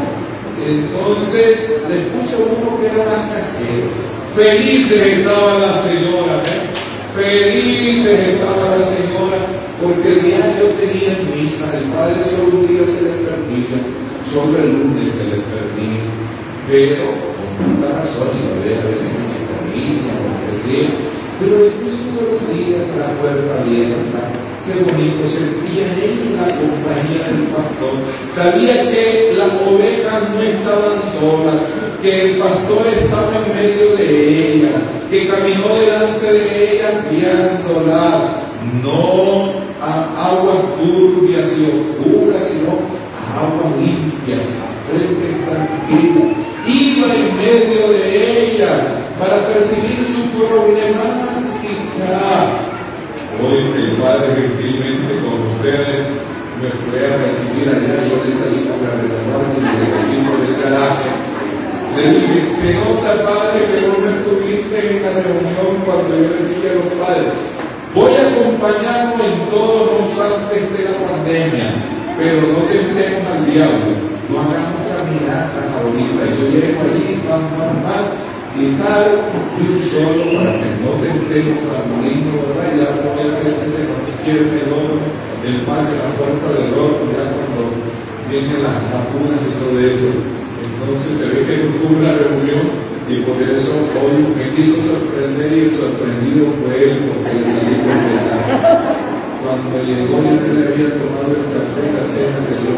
Entonces, 0.65 1.69
le 1.85 1.97
puse 2.09 2.35
uno 2.41 2.81
que 2.81 2.87
era 2.87 3.05
más 3.05 3.29
casero. 3.29 3.93
Felices 4.35 5.21
estaba 5.21 5.59
la 5.59 5.77
señora, 5.77 6.41
¿eh? 6.49 6.73
Felices 7.15 8.19
estaba 8.35 8.75
la 8.75 8.83
señora 8.83 9.39
porque 9.81 10.07
el 10.09 10.21
diario 10.23 10.65
tenía 10.75 11.15
misa, 11.31 11.71
el 11.77 11.85
padre 11.93 12.19
solo 12.25 12.59
un 12.59 12.67
día 12.67 12.83
se 12.83 13.03
le 13.03 13.15
perdía, 13.23 13.79
solo 14.27 14.57
el 14.57 14.71
lunes 14.71 15.13
se 15.13 15.23
le 15.23 15.39
perdía, 15.47 16.03
pero 16.67 17.15
con 17.55 17.79
mucha 17.79 18.03
razón 18.03 18.35
iba 18.35 18.55
a 18.55 18.87
veces 18.91 19.15
a 19.15 19.31
su 19.31 19.41
familia, 19.55 20.11
lo 20.19 20.31
que 20.43 20.53
sea, 20.63 21.04
pero 21.39 21.57
después 21.63 21.93
todos 22.07 22.25
los 22.31 22.41
días 22.55 22.83
la 22.97 23.11
puerta 23.19 23.61
abierta, 23.61 24.31
qué 24.65 24.73
bonito, 24.83 25.27
sentía 25.27 25.85
en 25.91 26.37
la 26.37 26.47
compañía 26.47 27.27
del 27.27 27.51
pastor, 27.51 27.95
sabía 28.33 28.91
que 28.91 29.35
las 29.37 29.51
ovejas 29.67 30.29
no 30.33 30.41
estaban 30.41 30.97
solas, 31.19 31.61
que 32.01 32.21
el 32.21 32.37
pastor 32.37 32.87
estaba 32.87 33.31
en 33.35 33.55
medio 33.55 33.95
de 33.97 34.53
ella, 34.53 34.71
que 35.09 35.27
caminó 35.27 35.75
delante 35.75 36.33
de 36.33 36.73
ella 36.73 37.05
guiándolas, 37.11 38.45
no 38.81 39.65
a 39.81 40.31
aguas 40.31 40.57
turbias 40.79 41.51
y 41.57 41.65
oscuras, 41.65 42.43
sino 42.47 42.79
a 43.13 43.45
aguas 43.45 43.75
limpias, 43.79 44.45
a 44.63 44.75
frente 44.89 45.27
tranquila. 45.45 46.33
Iba 46.67 47.07
en 47.13 47.37
medio 47.37 47.89
de 47.89 48.53
ella 48.53 49.05
para 49.19 49.47
percibir 49.47 50.04
problemática. 50.37 52.11
Hoy 53.41 53.57
el 53.75 53.91
Padre 53.99 54.27
gentilmente 54.35 55.11
con 55.23 55.37
ustedes 55.55 56.07
me 56.61 56.69
fue 56.71 56.99
a 57.03 57.17
recibir 57.19 57.67
allá, 57.67 58.07
yo 58.07 58.23
le 58.23 58.31
salí 58.33 58.63
con 58.63 58.79
la 58.83 58.95
retaguardia 58.95 59.59
y 59.59 60.15
le 60.15 60.29
por 60.29 60.39
el 60.39 60.55
carácter 60.63 61.25
le 61.95 62.09
dije, 62.11 62.51
se 62.59 62.73
nota, 62.75 63.23
padre, 63.23 63.71
que 63.71 63.87
no 63.87 64.03
me 64.03 64.11
estuviste 64.19 64.75
en 64.75 65.03
la 65.03 65.15
reunión 65.15 65.79
cuando 65.85 66.11
yo 66.11 66.27
le 66.27 66.51
dije 66.51 66.67
a 66.67 66.75
los 66.75 66.91
padres. 66.99 67.31
Voy 67.95 68.11
a 68.11 68.23
acompañarnos 68.35 69.15
en 69.23 69.49
todos 69.49 69.87
los 69.95 70.11
antes 70.19 70.75
de 70.75 70.83
la 70.83 70.97
pandemia, 71.07 71.71
pero 72.19 72.51
no 72.51 72.67
tendremos 72.67 73.23
al 73.31 73.45
diablo. 73.47 73.95
No 74.27 74.41
hagamos 74.43 74.83
caminatas 74.91 75.71
ahorita. 75.71 76.23
Yo 76.35 76.43
llego 76.51 76.83
allí, 76.83 77.23
pan, 77.23 77.47
pan, 77.55 77.79
pan, 77.79 78.03
y 78.55 78.71
tal, 78.79 79.35
y 79.59 79.83
solo 79.83 80.31
para 80.31 80.55
que 80.55 80.79
no 80.79 80.95
tentemos 81.03 81.67
al 81.75 81.91
maligno, 81.91 82.39
¿verdad? 82.39 82.71
Ya 82.71 82.87
no 83.03 83.11
voy 83.11 83.27
a 83.27 83.33
hacer 83.35 83.51
que 83.59 83.67
se 83.67 83.83
izquierda 83.83 84.55
el 84.63 84.71
horno, 84.71 85.05
el 85.43 85.61
pan 85.67 85.91
de 85.91 85.99
la 85.99 86.15
puerta 86.15 86.47
del 86.55 86.71
horno, 86.71 87.11
ya 87.11 87.35
cuando 87.35 87.75
vienen 88.31 88.63
las 88.63 88.79
vacunas 88.89 89.43
y 89.43 89.51
todo 89.59 89.75
eso. 89.75 90.11
Entonces 90.63 91.11
se 91.19 91.25
ve 91.35 91.43
que 91.43 91.67
no 91.67 91.83
tuvo 91.83 91.99
una 91.99 92.15
reunión 92.15 92.65
y 93.11 93.27
por 93.27 93.37
eso 93.43 93.91
hoy 93.99 94.23
me 94.33 94.55
quiso 94.55 94.81
sorprender 94.87 95.51
y 95.51 95.59
el 95.67 95.75
sorprendido 95.75 96.55
fue 96.63 96.73
él 96.79 97.11
porque 97.11 97.35
le 97.35 97.47
salí 97.51 97.75
completa. 97.83 98.39
Cuando 99.43 99.83
llegó 99.83 100.15
no 100.23 100.41
le 100.55 100.63
había 100.63 100.95
tomado 100.95 101.37
el 101.37 101.45
café 101.53 101.91
la 101.91 102.07
cena 102.07 102.39
que 102.47 102.55
yo 102.63 102.71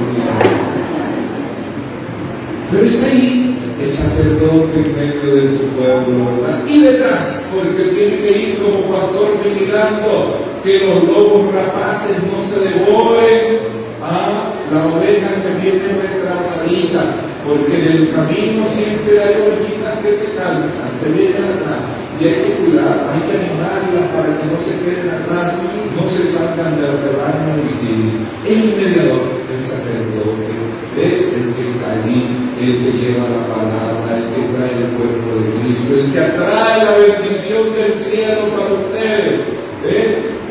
Pero 2.72 2.84
está 2.84 3.08
ahí 3.08 3.47
el 3.80 3.94
sacerdote 3.94 4.80
en 4.86 4.96
medio 4.96 5.36
de 5.36 5.48
su 5.48 5.66
pueblo, 5.78 6.42
¿verdad? 6.42 6.66
Y 6.68 6.82
detrás, 6.82 7.50
porque 7.54 7.84
tiene 7.84 8.18
que 8.20 8.40
ir 8.40 8.60
como 8.60 8.92
pastor 8.92 9.38
vigilando 9.44 10.38
que 10.64 10.80
los 10.80 11.04
lobos 11.04 11.54
rapaces 11.54 12.18
no 12.24 12.44
se 12.44 12.60
devoren 12.68 13.78
a 14.02 14.54
la 14.74 14.86
oveja 14.88 15.30
que 15.44 15.62
viene 15.62 15.88
retrasadita 16.02 17.16
porque 17.48 17.80
en 17.80 17.88
el 17.88 18.12
camino 18.12 18.68
siempre 18.76 19.24
hay 19.24 19.40
ovejitas 19.40 20.00
que 20.04 20.12
se 20.12 20.36
cansan, 20.36 20.92
que 21.00 21.10
vienen 21.16 21.48
atrás, 21.48 21.96
y 22.20 22.28
hay 22.28 22.44
que 22.44 22.54
cuidar, 22.60 23.08
hay 23.08 23.22
que 23.24 23.38
animarlas 23.40 24.12
para 24.12 24.36
que 24.36 24.46
no 24.52 24.60
se 24.60 24.76
queden 24.84 25.08
atrás, 25.16 25.54
no 25.96 26.04
se 26.12 26.28
salgan 26.28 26.76
del 26.76 27.00
rebaño 27.08 27.64
y 27.64 27.72
siguen. 27.72 28.28
El 28.44 28.76
mediador, 28.76 29.37
el 29.48 29.62
sacerdote, 29.64 30.52
es 31.00 31.32
el 31.32 31.54
que 31.56 31.64
está 31.64 32.04
allí, 32.04 32.52
el 32.60 32.74
que 32.84 32.92
lleva 32.98 33.30
la 33.30 33.48
palabra, 33.48 34.18
el 34.18 34.28
que 34.34 34.42
trae 34.52 34.76
el 34.76 34.92
cuerpo 34.98 35.30
de 35.40 35.48
Cristo, 35.56 35.90
el 35.96 36.12
que 36.12 36.20
atrae 36.20 36.84
la 36.84 36.96
bendición 36.98 37.64
del 37.76 37.96
cielo 38.04 38.52
para 38.58 38.74
ustedes. 38.74 39.58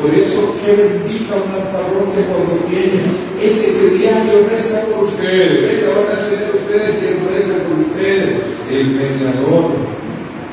Por 0.01 0.13
eso, 0.13 0.53
qué 0.61 0.73
bendita 0.73 1.35
una 1.35 1.71
parroquia 1.73 2.25
cuando 2.29 2.63
tiene 2.69 3.01
ese 3.41 3.73
que 3.73 3.97
diario 3.97 4.47
reza 4.49 4.85
por 4.85 5.05
ustedes. 5.05 5.61
Venga, 5.61 5.89
van 5.97 6.09
a 6.13 6.29
tener 6.29 6.51
ustedes 6.53 6.91
que 7.01 7.09
reza 7.25 7.55
por 7.65 7.77
ustedes, 7.81 8.29
el 8.71 8.87
mediador, 8.93 9.73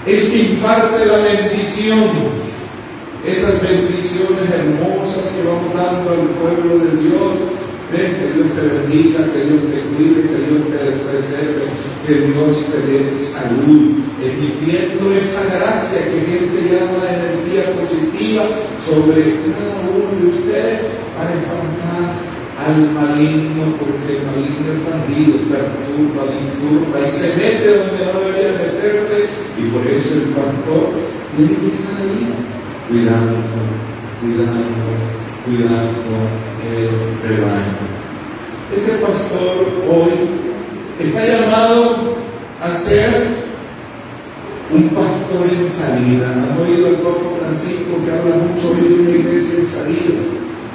el 0.07 0.20
que 0.30 0.38
imparte 0.52 1.07
la 1.07 1.18
bendición. 1.18 2.44
Esas 3.24 3.61
bendiciones 3.62 4.50
hermosas 4.52 5.33
que 5.33 5.48
vamos 5.48 5.72
dando 5.72 6.11
al 6.11 6.28
pueblo 6.37 6.85
de 6.85 6.92
Dios, 7.00 7.33
que 7.94 8.33
Dios 8.35 8.48
te 8.59 8.62
bendiga, 8.66 9.20
que 9.30 9.40
Dios 9.46 9.62
te 9.70 9.80
cuide, 9.94 10.22
que 10.26 10.40
Dios 10.50 10.62
te 10.66 10.78
preserve, 11.07 11.70
que 12.07 12.14
Dios 12.26 12.66
te 12.66 12.78
dé 12.90 13.20
salud, 13.22 14.02
emitiendo 14.18 15.12
esa 15.14 15.44
gracia 15.46 16.02
que 16.11 16.26
gente 16.26 16.74
llama 16.74 17.07
energía 17.07 17.70
positiva 17.78 18.44
sobre 18.83 19.38
cada 19.46 19.87
uno 19.94 20.11
de 20.11 20.26
ustedes 20.26 20.80
para 21.14 21.30
espantar 21.30 22.18
al 22.59 22.90
maligno, 22.90 23.78
porque 23.78 24.18
el 24.18 24.26
maligno 24.26 24.74
es 24.74 24.80
bandido, 24.83 25.38
perturba, 25.46 26.26
disturba 26.35 26.98
y 26.98 27.11
se 27.11 27.28
mete 27.38 27.78
donde 27.78 28.00
no 28.11 28.20
debería 28.20 28.59
meterse, 28.59 29.30
y 29.54 29.70
por 29.70 29.87
eso 29.87 30.14
el 30.14 30.35
pastor 30.35 30.98
tiene 31.37 31.54
que 31.62 31.68
estar 31.70 31.94
ahí 32.02 32.26
cuidando, 32.90 33.38
cuidando, 34.20 35.23
cuidando 35.44 36.16
el 36.64 37.28
rebaño. 37.28 37.85
Ese 38.74 38.92
pastor 38.92 39.68
hoy 39.88 40.12
está 40.98 41.26
llamado 41.26 42.16
a 42.61 42.74
ser 42.74 43.44
un 44.72 44.88
pastor 44.88 45.46
en 45.52 45.70
salida. 45.70 46.33
Han 46.33 46.59
oído 46.59 46.88
al 46.88 46.96
Papa 46.96 47.37
Francisco 47.38 48.00
que 48.04 48.11
habla 48.11 48.37
mucho 48.37 48.74
de 48.74 48.94
una 49.00 49.11
iglesia 49.11 49.61
en 49.61 49.66
salida. 49.66 50.20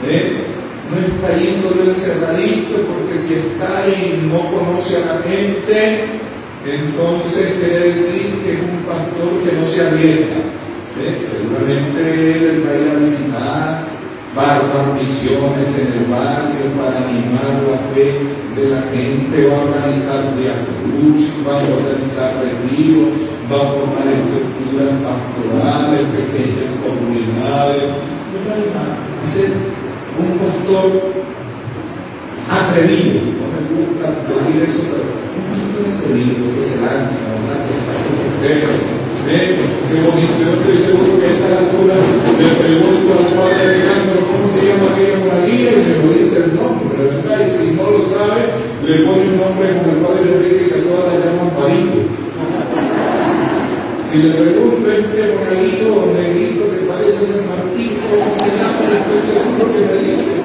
¿eh? 0.06 0.46
No 0.92 0.98
está 0.98 1.36
ahí 1.36 1.60
solo 1.62 1.90
encerradito, 1.90 2.82
porque 2.86 3.20
si 3.20 3.34
está 3.36 3.84
ahí 3.84 4.22
y 4.22 4.28
no 4.28 4.40
conoce 4.52 4.98
a 4.98 5.16
la 5.16 5.22
gente, 5.22 6.06
entonces 6.66 7.54
quiere 7.60 7.94
decir 7.94 8.42
que 8.44 8.54
es 8.54 8.60
un 8.62 8.86
pastor 8.86 9.42
que 9.44 9.56
no 9.58 9.66
se 9.68 9.82
arriesga. 9.82 10.40
¿eh? 11.02 11.28
Seguramente 11.30 12.50
él 12.50 12.64
va 12.66 12.72
a 12.72 12.78
ir 12.78 12.90
a 12.90 13.00
visitar, 13.00 13.99
dar 14.36 14.94
misiones 14.94 15.78
en 15.80 15.90
el 16.00 16.06
barrio 16.10 16.70
para 16.78 17.08
animar 17.08 17.66
la 17.66 17.80
fe 17.94 18.22
de 18.56 18.70
la 18.70 18.82
gente, 18.94 19.48
va 19.48 19.58
a 19.58 19.64
organizar 19.64 20.36
cruz, 20.36 21.30
va 21.46 21.54
a 21.54 21.66
organizar 21.66 22.30
retiros, 22.44 23.10
va 23.50 23.58
a 23.58 23.72
formar 23.74 24.06
estructuras 24.06 25.02
pastorales, 25.02 26.02
pequeñas 26.14 26.78
comunidades, 26.84 27.84
va 28.46 29.24
a 29.24 29.28
ser 29.28 29.50
un 30.20 30.38
pastor 30.38 31.14
atrevido, 32.50 33.22
no 33.40 33.46
me 33.50 33.62
gusta 33.74 34.08
decir 34.30 34.64
eso, 34.64 34.84
pero 34.92 35.10
un 35.38 35.46
pastor 35.50 35.84
atrevido 35.98 36.54
que 36.56 36.62
se 36.62 36.82
lanza, 36.82 37.34
¿verdad? 37.34 37.66
Que 38.42 38.99
qué 39.30 39.98
bonito, 40.02 40.34
yo 40.42 40.58
estoy 40.58 40.78
seguro 40.90 41.22
que 41.22 41.30
a 41.30 41.34
esta 41.38 41.62
altura 41.62 41.94
le 41.94 42.50
pregunto 42.66 43.10
al 43.14 43.30
padre 43.38 43.62
Alejandro 43.62 44.26
cómo 44.26 44.46
se 44.50 44.66
llama 44.66 44.90
aquella 44.90 45.22
moradilla 45.22 45.70
y 45.70 45.82
me 45.86 45.94
lo 46.02 46.10
dice 46.18 46.38
el 46.50 46.56
nombre, 46.58 46.98
¿verdad? 46.98 47.46
Y 47.46 47.50
si 47.54 47.78
no 47.78 47.86
lo 47.94 48.10
sabe, 48.10 48.42
le 48.90 49.06
pone 49.06 49.30
un 49.30 49.38
nombre 49.38 49.70
como 49.78 49.94
el 49.94 50.02
padre 50.02 50.34
Enrique 50.34 50.74
que 50.74 50.82
todas 50.82 51.14
la 51.14 51.22
llaman 51.22 51.54
Parito. 51.54 52.02
Si 54.10 54.18
le 54.18 54.32
pregunto 54.34 54.90
a 54.90 54.98
este 54.98 55.22
moradillo 55.38 55.88
o 55.94 56.10
negrito 56.10 56.66
que 56.74 56.90
parece 56.90 57.30
San 57.30 57.46
Martín, 57.54 58.02
¿cómo 58.10 58.34
se 58.34 58.50
llama? 58.58 58.82
Estoy 58.82 59.22
seguro 59.30 59.70
que 59.70 59.82
me 59.86 59.98
dice, 60.10 60.42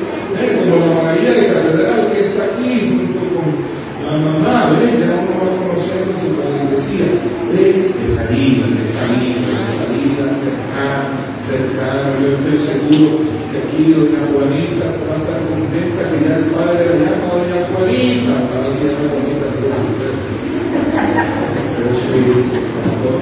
como 0.60 0.76
la 0.76 0.92
moradilla 0.92 1.32
de 1.32 1.44
catedral 1.48 2.12
que 2.12 2.20
está 2.20 2.52
aquí 2.52 2.68
junto 2.92 3.32
con 3.32 3.48
la 4.04 4.14
mamá, 4.20 4.76
¿ves? 4.76 5.00
Ya 5.00 5.16
uno 5.16 5.40
va 5.40 5.48
conociendo 5.56 6.12
su 6.20 6.36
decía, 6.74 7.06
es 7.52 7.94
de 7.94 8.16
salida, 8.16 8.63
seguro 12.84 13.24
que 13.50 13.56
aquí 13.64 13.92
doña 13.92 14.28
Juanita 14.28 14.86
va 15.08 15.16
a 15.16 15.20
estar 15.24 15.40
contenta 15.48 16.00
que 16.10 16.18
ya 16.20 16.36
el 16.36 16.46
padre 16.52 16.84
la 16.84 16.96
llama 17.00 17.28
doña 17.32 17.60
Juanita, 17.72 18.34
para 18.50 18.68
decir 18.68 18.92
a 18.92 19.08
Juanita 19.08 19.46
Pero 21.76 21.90
soy 21.96 22.22
ese 22.36 22.60
pastor 22.76 23.20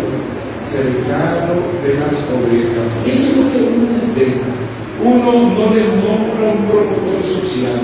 cercano 0.66 1.54
de 1.82 1.90
las 1.94 2.16
ovejas. 2.32 2.90
Eso 3.06 3.28
es 3.30 3.36
lo 3.36 3.44
que 3.52 3.58
uno 3.70 3.86
les 3.94 4.08
deja. 4.18 4.50
Uno 5.02 5.30
no 5.54 5.64
les 5.74 5.88
nombra 6.02 6.42
un 6.58 6.66
promotor 6.66 7.22
social. 7.22 7.82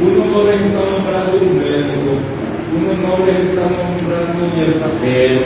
Uno 0.00 0.20
no 0.24 0.44
les 0.44 0.56
está 0.56 0.80
nombrando 0.88 1.36
un 1.36 1.58
médico 1.58 2.40
uno 2.70 2.94
no 3.02 3.26
les 3.26 3.34
está 3.50 3.66
nombrando 3.66 4.46
ni 4.54 4.62
el 4.62 4.74
papel, 4.78 5.42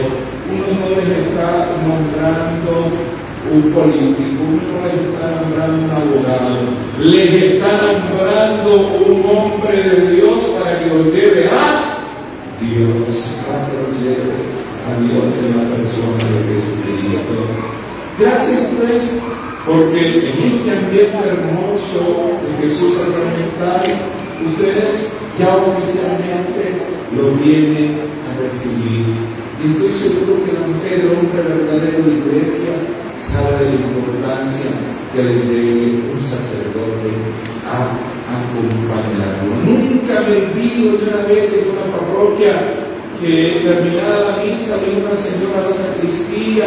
uno 0.53 0.69
no 0.77 0.89
les 0.93 1.09
está 1.09 1.73
nombrando 1.81 3.04
un 3.53 3.63
político, 3.73 4.41
no 4.41 4.85
les 4.85 4.95
está 4.95 5.41
nombrando 5.41 5.85
un 5.85 5.91
abogado, 5.91 6.57
les 7.01 7.35
está 7.35 7.69
nombrando 7.85 8.71
un 9.05 9.25
hombre 9.29 9.77
de 9.77 10.17
Dios 10.17 10.39
para 10.59 10.79
que 10.79 10.87
lo 10.87 11.05
lleve 11.05 11.49
a 11.49 12.01
Dios, 12.61 13.41
para 13.47 13.69
que 13.69 13.77
lo 13.77 13.89
lleve 14.01 14.33
a 14.89 14.93
Dios 15.01 15.29
en 15.45 15.51
la 15.57 15.77
persona 15.77 16.25
de 16.25 16.41
Jesucristo. 16.55 17.37
Gracias 18.19 18.71
pues, 18.79 19.03
porque 19.67 20.31
en 20.31 20.39
este 20.45 20.71
ambiente 20.71 21.19
hermoso 21.19 22.39
de 22.41 22.67
Jesús 22.67 22.95
sacramental, 22.97 23.85
ustedes 24.45 25.13
ya 25.39 25.57
oficialmente 25.57 26.81
lo 27.17 27.35
viene 27.43 27.97
a 28.25 28.41
recibir. 28.41 29.05
Y 29.61 29.71
estoy 29.73 29.93
seguro 29.93 30.45
que 30.45 30.53
la 30.53 30.67
mujer, 30.67 31.01
el 31.01 31.17
hombre 31.17 31.43
verdadero 31.43 32.05
de 32.05 32.15
iglesia, 32.19 32.73
sabe 33.19 33.59
de 33.59 33.67
la 33.73 33.81
importancia 33.81 34.71
que 35.13 35.23
le 35.23 35.35
llegue 35.47 36.11
un 36.11 36.23
sacerdote 36.23 37.11
a 37.65 37.95
acompañarlo. 38.27 39.63
Nunca 39.65 40.27
me 40.27 40.51
olvido 40.51 40.99
de 40.99 41.05
una 41.09 41.23
vez 41.27 41.49
en 41.55 41.75
una 41.75 41.87
parroquia 41.95 42.55
que 43.21 43.63
terminada 43.65 44.37
la 44.37 44.45
misa 44.45 44.79
vino 44.83 45.07
una 45.07 45.17
señora 45.17 45.65
a 45.65 45.71
la 45.71 45.77
sacristía 45.77 46.67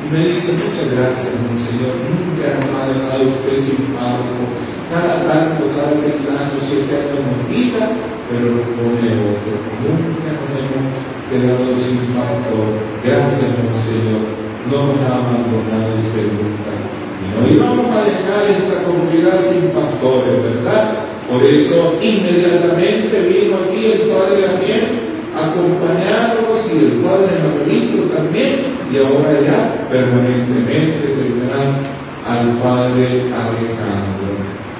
y 0.00 0.06
me 0.12 0.34
dice 0.34 0.56
muchas 0.60 0.88
gracias, 0.92 1.32
Monseñor, 1.44 1.96
nunca 2.08 2.56
ha 2.56 2.88
dejado 2.88 3.36
usted 3.36 3.56
sin 3.60 3.96
pago. 3.96 4.48
Cada 4.90 5.22
tanto, 5.22 5.70
cada 5.76 5.94
seis 5.94 6.26
años, 6.28 6.60
siete 6.66 6.90
años 6.90 7.22
nos 7.22 7.46
quita 7.46 7.88
pero 8.30 8.54
nos 8.54 8.66
pone 8.78 9.10
otro. 9.26 9.58
Nunca 9.82 10.30
nos 10.38 10.54
hemos 10.54 10.86
quedado 11.28 11.74
sin 11.78 11.98
factor. 12.14 12.78
Gracias, 13.04 13.40
Señor. 13.40 14.39
No 14.70 14.86
nos 14.86 15.02
ha 15.02 15.18
abandonado 15.18 15.98
usted 15.98 16.30
nunca. 16.30 16.70
Y 16.70 17.26
no 17.34 17.42
íbamos 17.42 17.90
a 17.90 18.06
dejar 18.06 18.46
esta 18.46 18.86
comunidad 18.86 19.42
sin 19.42 19.74
pastores, 19.74 20.38
¿verdad? 20.46 21.10
Por 21.28 21.42
eso 21.42 21.98
inmediatamente 22.00 23.18
vino 23.26 23.56
aquí 23.66 23.84
el 23.86 24.10
Padre 24.10 24.46
también 24.46 25.10
acompañarnos 25.34 26.58
y 26.70 26.78
el 26.86 26.92
Padre 27.02 27.34
Manuelito 27.42 28.14
también. 28.14 28.78
Y 28.94 28.98
ahora 28.98 29.42
ya 29.42 29.88
permanentemente 29.90 31.18
tendrán 31.18 31.90
al 32.22 32.58
Padre 32.62 33.26
Alejandro. 33.26 34.30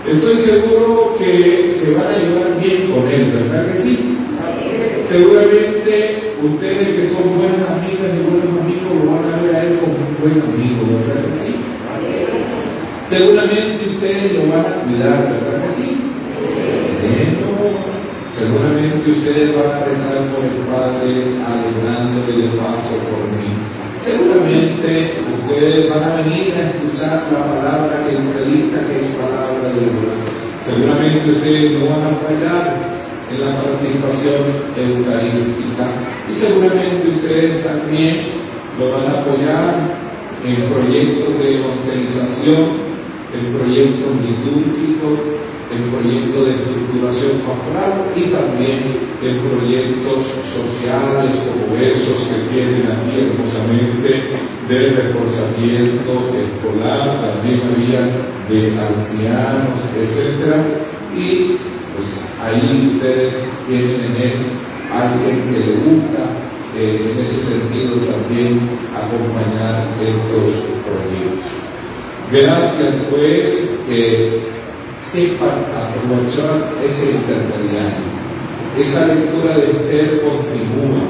Estoy 0.06 0.36
seguro 0.38 1.16
que 1.18 1.74
se 1.74 1.94
van 1.94 2.14
a 2.14 2.18
llevar 2.18 2.60
bien 2.62 2.90
con 2.92 3.08
él, 3.10 3.32
¿verdad 3.32 3.72
que 3.72 3.82
sí? 3.82 4.16
Seguramente 5.08 6.30
ustedes 6.42 6.88
que 6.96 7.08
son 7.08 7.36
buenas 7.36 7.68
amigas 7.68 8.16
y 8.16 8.24
buenos 8.24 8.58
amigos 8.62 8.90
lo 8.96 9.10
van 9.12 9.26
a 9.28 9.42
ver 9.42 9.54
a 9.54 9.62
él 9.64 9.78
como 9.78 9.92
un 9.92 10.09
buen 10.20 10.34
¿verdad 10.36 11.22
que 11.24 11.32
sí? 11.40 11.54
Seguramente 13.08 13.86
ustedes 13.86 14.32
lo 14.34 14.52
van 14.52 14.60
a 14.60 14.84
cuidar, 14.84 15.32
¿verdad 15.32 15.66
que 15.66 15.72
sí? 15.72 15.96
seguramente 18.40 19.10
ustedes 19.10 19.52
van 19.52 19.68
a 19.68 19.84
rezar 19.84 20.24
por 20.32 20.40
el 20.40 20.64
Padre 20.64 21.36
Alejandro 21.44 22.24
y 22.32 22.40
de 22.40 22.48
paso 22.56 22.96
por 23.12 23.28
mí. 23.36 23.52
Seguramente 24.00 25.20
ustedes 25.44 25.90
van 25.90 26.04
a 26.04 26.16
venir 26.24 26.56
a 26.56 26.72
escuchar 26.72 27.28
la 27.36 27.44
palabra 27.52 28.00
que 28.08 28.16
predica, 28.16 28.80
que 28.88 28.96
es 28.96 29.12
palabra 29.12 29.68
de 29.76 29.84
Dios. 29.84 30.16
Seguramente 30.64 31.30
ustedes 31.30 31.72
no 31.76 31.92
van 31.92 32.04
a 32.08 32.16
fallar 32.24 32.64
en 33.28 33.40
la 33.44 33.60
participación 33.60 34.40
eucarística 34.72 35.84
y 36.24 36.34
seguramente 36.34 37.08
ustedes 37.12 37.62
también 37.62 38.40
lo 38.78 38.88
van 38.88 39.04
a 39.04 39.20
apoyar 39.20 39.99
en 40.44 40.56
proyectos 40.72 41.38
de 41.38 41.60
evangelización, 41.60 42.90
en 43.36 43.52
proyectos 43.54 44.12
litúrgicos, 44.24 45.40
en 45.70 45.82
proyectos 45.92 46.46
de 46.46 46.52
estructuración 46.58 47.46
pastoral 47.46 48.10
y 48.16 48.22
también 48.34 48.80
en 49.22 49.34
proyectos 49.46 50.26
sociales 50.48 51.30
como 51.46 51.76
esos 51.78 52.26
que 52.26 52.50
tienen 52.50 52.90
aquí 52.90 53.30
hermosamente 53.30 54.40
de 54.66 54.78
reforzamiento 54.90 56.34
escolar, 56.34 57.20
también 57.20 57.60
había 57.70 58.02
de 58.48 58.74
ancianos, 58.80 59.78
etc. 59.94 60.58
Y 61.16 61.58
pues 61.94 62.24
ahí 62.42 62.94
ustedes 62.96 63.44
tienen 63.68 64.00
en 64.00 64.16
él 64.16 64.36
alguien 64.90 65.52
que 65.52 65.58
le 65.58 65.76
gusta 65.86 66.39
eh, 66.80 67.12
en 67.12 67.20
ese 67.20 67.44
sentido 67.44 67.96
también 68.08 68.56
acompañar 68.96 69.84
estos 70.00 70.64
proyectos. 70.80 71.52
Gracias 72.32 73.04
pues 73.10 73.68
que 73.86 74.48
sepan 75.04 75.60
aprovechar 75.76 76.72
ese 76.80 77.20
intermediario. 77.20 78.08
Esa 78.80 79.12
lectura 79.12 79.58
de 79.58 79.76
Esther 79.76 80.22
continúa 80.24 81.04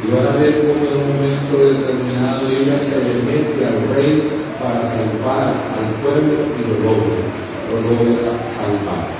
y 0.00 0.08
van 0.08 0.26
a 0.32 0.40
ver 0.40 0.64
cómo 0.64 0.80
en 0.80 0.96
un 0.96 1.08
momento 1.12 1.60
determinado 1.60 2.48
ella 2.48 2.78
se 2.78 3.04
mete 3.28 3.68
al 3.68 3.84
rey 3.92 4.32
para 4.56 4.80
salvar 4.80 5.52
al 5.76 5.92
pueblo 6.00 6.56
y 6.56 6.60
lo 6.72 6.88
logra, 6.88 7.20
lo 7.68 7.76
logra 7.84 8.32
salvar. 8.48 9.12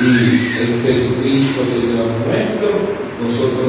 Y 0.00 0.52
en 0.60 0.82
Jesucristo, 0.84 1.60
Señor 1.64 2.08
nuestro, 2.24 3.00
nosotros 3.20 3.59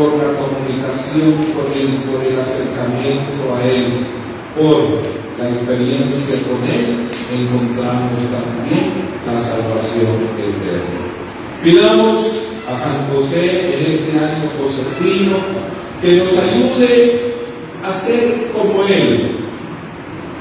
por 0.00 0.16
la 0.16 0.32
comunicación 0.40 1.36
con 1.52 1.68
Él, 1.76 2.00
por 2.08 2.24
el 2.24 2.40
acercamiento 2.40 3.52
a 3.52 3.60
Él, 3.68 4.08
por 4.56 5.04
la 5.36 5.50
experiencia 5.50 6.36
con 6.48 6.64
Él, 6.64 7.12
encontramos 7.28 8.16
también 8.32 9.12
la 9.28 9.38
salvación 9.38 10.24
eterna. 10.40 11.04
Pidamos 11.62 12.48
a 12.66 12.78
San 12.78 13.12
José 13.12 13.76
en 13.76 13.92
este 13.92 14.18
año 14.18 14.48
josefino 14.56 15.36
que 16.00 16.16
nos 16.16 16.32
ayude 16.32 17.34
a 17.84 17.92
ser 17.92 18.48
como 18.56 18.82
Él, 18.86 19.36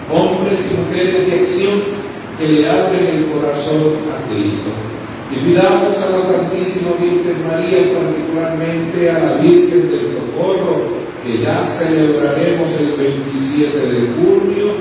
hombres 0.09 0.59
y 0.71 0.79
mujeres 0.79 1.27
de 1.27 1.39
acción 1.41 1.81
que 2.39 2.47
le 2.47 2.69
abren 2.69 3.07
el 3.07 3.25
corazón 3.25 4.07
a 4.07 4.23
Cristo. 4.31 4.88
Y 5.31 5.35
pidamos 5.45 5.95
a 6.01 6.17
la 6.17 6.21
Santísima 6.23 6.91
Virgen 6.99 7.45
María, 7.45 7.93
particularmente 7.93 9.11
a 9.11 9.19
la 9.19 9.33
Virgen 9.35 9.91
del 9.91 10.07
Socorro, 10.09 10.97
que 11.23 11.43
ya 11.43 11.63
celebraremos 11.63 12.69
el 12.79 12.93
27 12.97 13.77
de 13.77 14.07
junio, 14.15 14.73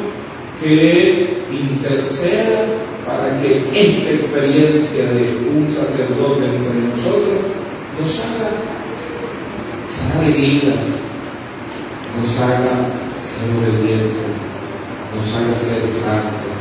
que 0.63 1.45
interceda 1.53 2.65
para 3.07 3.41
que 3.43 3.69
esta 3.75 4.11
experiencia 4.11 5.05
de 5.13 5.37
un 5.55 5.69
sacerdote 5.69 6.47
entre 6.47 6.97
nosotros 6.97 7.41
nos 8.01 8.19
haga 8.21 8.51
sanar 9.89 10.31
heridas, 10.31 10.85
nos 12.17 12.41
haga 12.41 12.89
ser 13.21 13.53
obedientes, 13.53 14.33
nos 15.15 15.29
haga 15.37 15.59
ser 15.61 15.83
santos, 15.93 16.57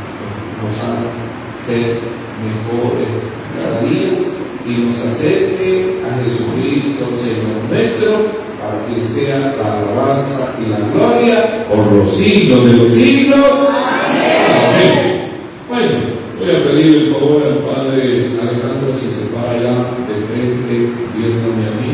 nos 0.60 0.76
haga 0.84 1.08
ser 1.56 2.00
mejores 2.44 3.37
cada 3.56 3.80
día 3.82 4.28
y 4.66 4.84
nos 4.84 4.98
acerque 4.98 6.02
a 6.04 6.20
Jesucristo, 6.22 7.08
Señor 7.16 7.64
nuestro, 7.70 8.48
para 8.60 8.84
que 8.86 9.06
sea 9.06 9.56
la 9.56 9.80
alabanza 9.80 10.56
y 10.60 10.70
la 10.70 10.80
gloria 10.92 11.66
por 11.68 11.92
los 11.92 12.14
siglos 12.14 12.64
de 12.66 12.72
los 12.72 12.92
siglos. 12.92 13.40
Amén. 13.70 15.32
Bueno, 15.68 15.92
voy 16.38 16.50
a 16.50 16.64
pedir 16.64 16.96
el 16.96 17.12
favor 17.12 17.42
al 17.46 17.58
Padre 17.58 18.36
Alejandro 18.40 18.92
si 18.98 19.10
se 19.10 19.26
para 19.26 19.52
allá 19.52 19.94
de 20.08 20.16
frente 20.28 20.74
viéndome 21.16 21.64
a 21.64 21.74
mí, 21.80 21.92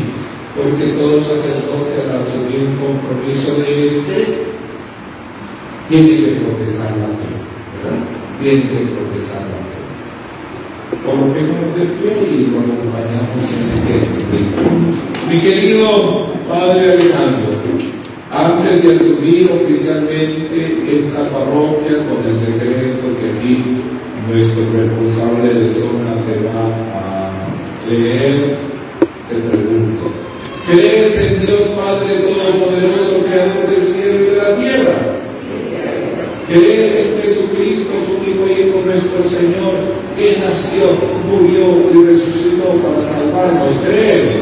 porque 0.55 0.99
todo 0.99 1.21
sacerdote 1.21 1.95
al 2.03 2.23
asumir 2.23 2.67
un 2.67 2.77
compromiso 2.77 3.55
de 3.61 3.87
este 3.87 4.45
tiene 5.87 6.17
que 6.17 6.41
profesar 6.41 6.91
la 6.97 7.07
fe, 7.19 7.33
¿verdad? 7.83 7.99
Tiene 8.41 8.61
que 8.63 8.91
profesar 8.95 9.41
la 9.41 9.59
fe. 9.59 9.64
Coloquémonos 11.05 11.75
de 11.77 11.85
fe 12.01 12.13
y 12.33 12.47
lo 12.49 12.65
acompañamos 12.65 13.45
en 13.53 13.61
este 13.77 13.97
Mi 15.29 15.39
querido 15.39 16.33
Padre 16.49 16.93
Alejandro, 16.93 17.53
antes 18.31 18.83
de 18.83 18.95
asumir 18.95 19.51
oficialmente 19.51 20.81
esta 20.89 21.29
parroquia 21.29 22.09
con 22.09 22.25
el 22.25 22.39
decreto 22.41 23.05
que 23.19 23.37
aquí 23.37 23.77
nuestro 24.27 24.63
responsable 24.73 25.53
de 25.53 25.73
zona 25.75 26.17
te 26.25 26.43
va 26.43 26.65
a 26.93 27.31
leer, 27.87 28.57
te 29.29 29.35
pregunto, 29.35 30.11
¿crees 30.67 31.21
en 31.21 31.45
Dios 31.45 31.61
Padre 31.75 32.15
Todopoderoso, 32.15 33.25
Creador 33.29 33.69
del 33.69 33.85
cielo 33.85 34.15
y 34.15 34.29
de 34.31 34.37
la 34.37 34.55
tierra? 34.55 35.14
¿Crees 36.55 36.95
en 36.95 37.19
Jesucristo, 37.19 37.91
su 38.07 38.23
único 38.23 38.47
Hijo, 38.47 38.79
nuestro 38.87 39.27
Señor, 39.27 39.75
que 40.15 40.39
nació, 40.39 40.87
murió 41.27 41.83
y 41.91 42.07
resucitó 42.07 42.79
para 42.79 43.03
salvarnos? 43.03 43.75
¿Crees? 43.83 44.39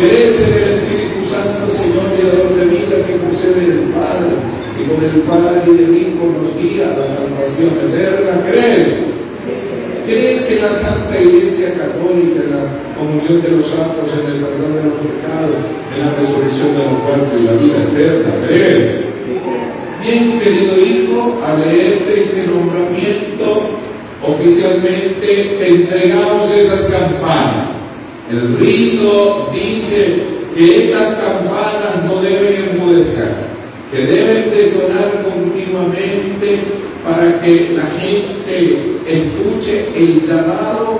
¿Crees 0.00 0.40
en 0.40 0.52
el 0.56 0.64
Espíritu 0.72 1.20
Santo, 1.28 1.68
Señor 1.68 2.00
Ador 2.16 2.48
de 2.56 2.64
vida 2.72 2.96
que 3.04 3.20
procede 3.20 3.76
del 3.76 3.92
Padre, 3.92 4.40
y 4.72 4.88
con 4.88 5.04
el 5.04 5.20
Padre 5.28 5.68
y 5.68 5.84
el 5.84 5.92
Hijo 6.00 6.32
nos 6.32 6.56
guía 6.56 6.88
a 6.88 6.96
la 6.96 7.04
salvación 7.04 7.76
eterna? 7.76 8.40
¿Crees? 8.48 8.88
¿Crees 10.08 10.50
en 10.50 10.62
la 10.62 10.72
Santa 10.72 11.20
Iglesia 11.20 11.76
Católica, 11.76 12.40
en 12.40 12.50
la 12.56 12.72
comunión 12.96 13.44
de 13.44 13.50
los 13.52 13.68
santos, 13.68 14.16
en 14.16 14.32
el 14.32 14.40
perdón 14.40 14.72
de 14.72 14.88
los 14.88 14.96
pecados, 15.12 15.60
en 15.92 16.00
la 16.00 16.08
resurrección 16.16 16.72
de 16.72 16.80
los 16.88 16.96
muertos 17.04 17.36
y 17.36 17.44
la 17.44 17.52
vida 17.52 17.84
eterna? 17.84 18.32
¿Crees? 18.48 19.06
Bien, 20.06 20.38
querido 20.38 20.76
hijo, 20.78 21.40
al 21.44 21.60
leerte 21.60 22.20
este 22.20 22.46
nombramiento, 22.46 23.80
oficialmente 24.22 25.56
te 25.58 25.68
entregamos 25.68 26.50
esas 26.54 26.90
campanas 26.90 27.76
el 28.30 28.58
rito 28.58 29.50
dice 29.52 30.14
que 30.54 30.84
esas 30.84 31.14
campanas 31.14 32.04
no 32.06 32.20
deben 32.20 32.70
enmudecer, 32.70 33.30
que 33.92 33.98
deben 33.98 34.50
de 34.50 34.68
sonar 34.68 35.22
continuamente 35.22 36.58
para 37.04 37.40
que 37.40 37.76
la 37.76 37.84
gente 38.00 38.98
escuche 39.06 39.86
el 39.94 40.26
llamado 40.26 40.98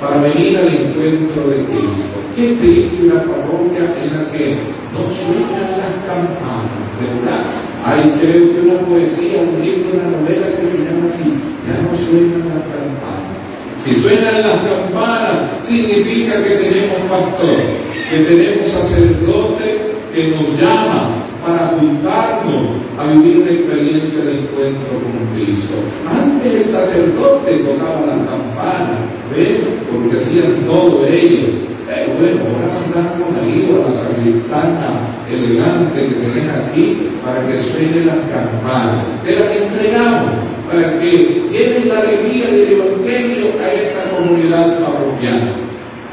para 0.00 0.22
venir 0.22 0.58
al 0.58 0.66
encuentro 0.66 1.50
de 1.50 1.64
Cristo. 1.66 2.18
Qué 2.34 2.56
triste 2.56 3.04
una 3.04 3.22
parroquia 3.22 3.94
en 4.02 4.16
la 4.16 4.32
que 4.32 4.56
no 4.92 5.06
suenan 5.14 5.78
las 5.78 5.94
campanas, 6.04 6.82
¿verdad? 7.00 7.67
Hay 7.88 8.04
creo 8.20 8.52
que 8.52 8.60
una 8.68 8.80
poesía, 8.80 9.40
un 9.40 9.64
libro, 9.64 9.96
una 9.96 10.12
novela 10.12 10.48
que 10.60 10.66
se 10.66 10.84
llama 10.84 11.08
así, 11.08 11.32
ya 11.64 11.80
no 11.80 11.96
suenan 11.96 12.44
las 12.52 12.68
campanas. 12.68 13.32
Si 13.80 13.94
suenan 13.94 14.42
las 14.44 14.60
campanas, 14.60 15.56
significa 15.62 16.44
que 16.44 16.50
tenemos 16.50 17.00
pastor, 17.08 17.56
que 18.10 18.18
tenemos 18.28 18.68
sacerdote 18.68 19.96
que 20.14 20.28
nos 20.28 20.60
llama 20.60 21.16
para 21.40 21.78
juntarnos 21.80 22.76
a 22.98 23.10
vivir 23.10 23.38
una 23.38 23.52
experiencia 23.52 24.22
de 24.22 24.32
encuentro 24.32 24.92
con 25.00 25.24
Cristo. 25.34 25.80
Antes 26.04 26.66
el 26.66 26.70
sacerdote 26.70 27.64
tocaba 27.64 28.04
las 28.04 28.28
campanas, 28.28 29.00
¿ven? 29.34 29.64
Porque 29.90 30.18
hacían 30.18 30.66
todo 30.66 31.06
ello. 31.06 31.77
Pero 31.88 32.12
bueno, 32.20 32.40
ahora 32.52 32.78
ahí 33.40 33.66
a 33.72 33.88
la 33.88 33.96
sacristana 33.96 34.88
elegante 35.30 36.06
que 36.06 36.14
tenés 36.14 36.48
aquí 36.54 37.08
para 37.24 37.46
que 37.46 37.62
suenen 37.62 38.06
las 38.06 38.18
campanas. 38.28 39.06
Te 39.24 39.38
las 39.38 39.56
entregamos 39.56 40.48
para 40.70 40.98
que 40.98 41.48
lleven 41.50 41.88
la 41.88 42.00
alegría 42.00 42.46
del 42.48 42.72
Evangelio 42.72 43.46
a 43.62 43.72
esta 43.72 44.16
comunidad 44.16 44.80
parroquial. 44.80 45.54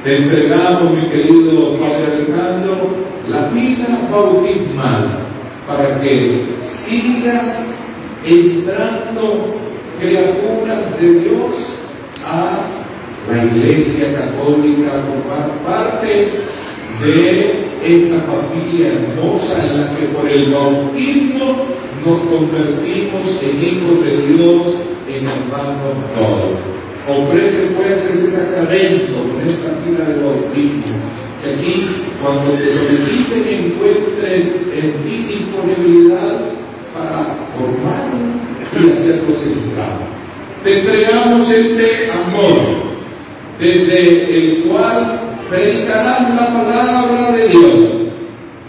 Te 0.05 0.17
entregamos, 0.17 0.91
mi 0.93 1.09
querido 1.09 1.73
Padre 1.73 2.23
Alejandro, 2.23 2.95
la 3.27 3.49
vida 3.49 4.07
bautismal 4.09 5.25
para 5.67 5.99
que 5.99 6.45
sigas 6.63 7.65
entrando 8.23 9.55
criaturas 9.99 11.01
de 11.01 11.19
Dios 11.19 11.73
a 12.25 12.74
la 13.29 13.43
Iglesia 13.43 14.07
Católica, 14.13 15.03
formar 15.07 15.51
parte 15.65 16.31
de 17.03 17.65
esta 17.83 18.19
familia 18.21 18.93
hermosa 18.93 19.55
en 19.65 19.81
la 19.81 19.95
que 19.95 20.05
por 20.07 20.29
el 20.29 20.51
bautismo 20.51 21.65
nos 22.05 22.19
convertimos 22.21 23.39
en 23.41 23.63
hijos 23.63 24.05
de 24.05 24.27
Dios, 24.27 24.75
en 25.09 25.27
hermanos 25.27 25.95
todos. 26.15 26.75
Ofrece 27.07 27.73
pues 27.77 28.03
ese 28.09 28.31
sacramento 28.31 29.13
con 29.13 29.41
esta 29.47 29.77
fila 29.83 30.05
de 30.05 30.23
bautismo, 30.23 30.95
que 31.43 31.53
aquí 31.53 31.87
cuando 32.21 32.53
te 32.53 32.73
soliciten 32.73 33.43
encuentren 33.47 34.71
en 34.73 34.93
ti 35.03 35.35
disponibilidad 35.35 36.55
para 36.93 37.37
formar 37.55 38.09
y 38.73 38.91
hacerlos 38.91 39.43
entrar. 39.43 39.99
Te 40.63 40.79
entregamos 40.79 41.51
este 41.51 42.09
amor, 42.09 42.84
desde 43.59 44.37
el 44.37 44.63
cual 44.63 45.19
predicarás 45.49 46.29
la 46.35 46.47
palabra 46.47 47.31
de 47.31 47.47
Dios. 47.47 47.73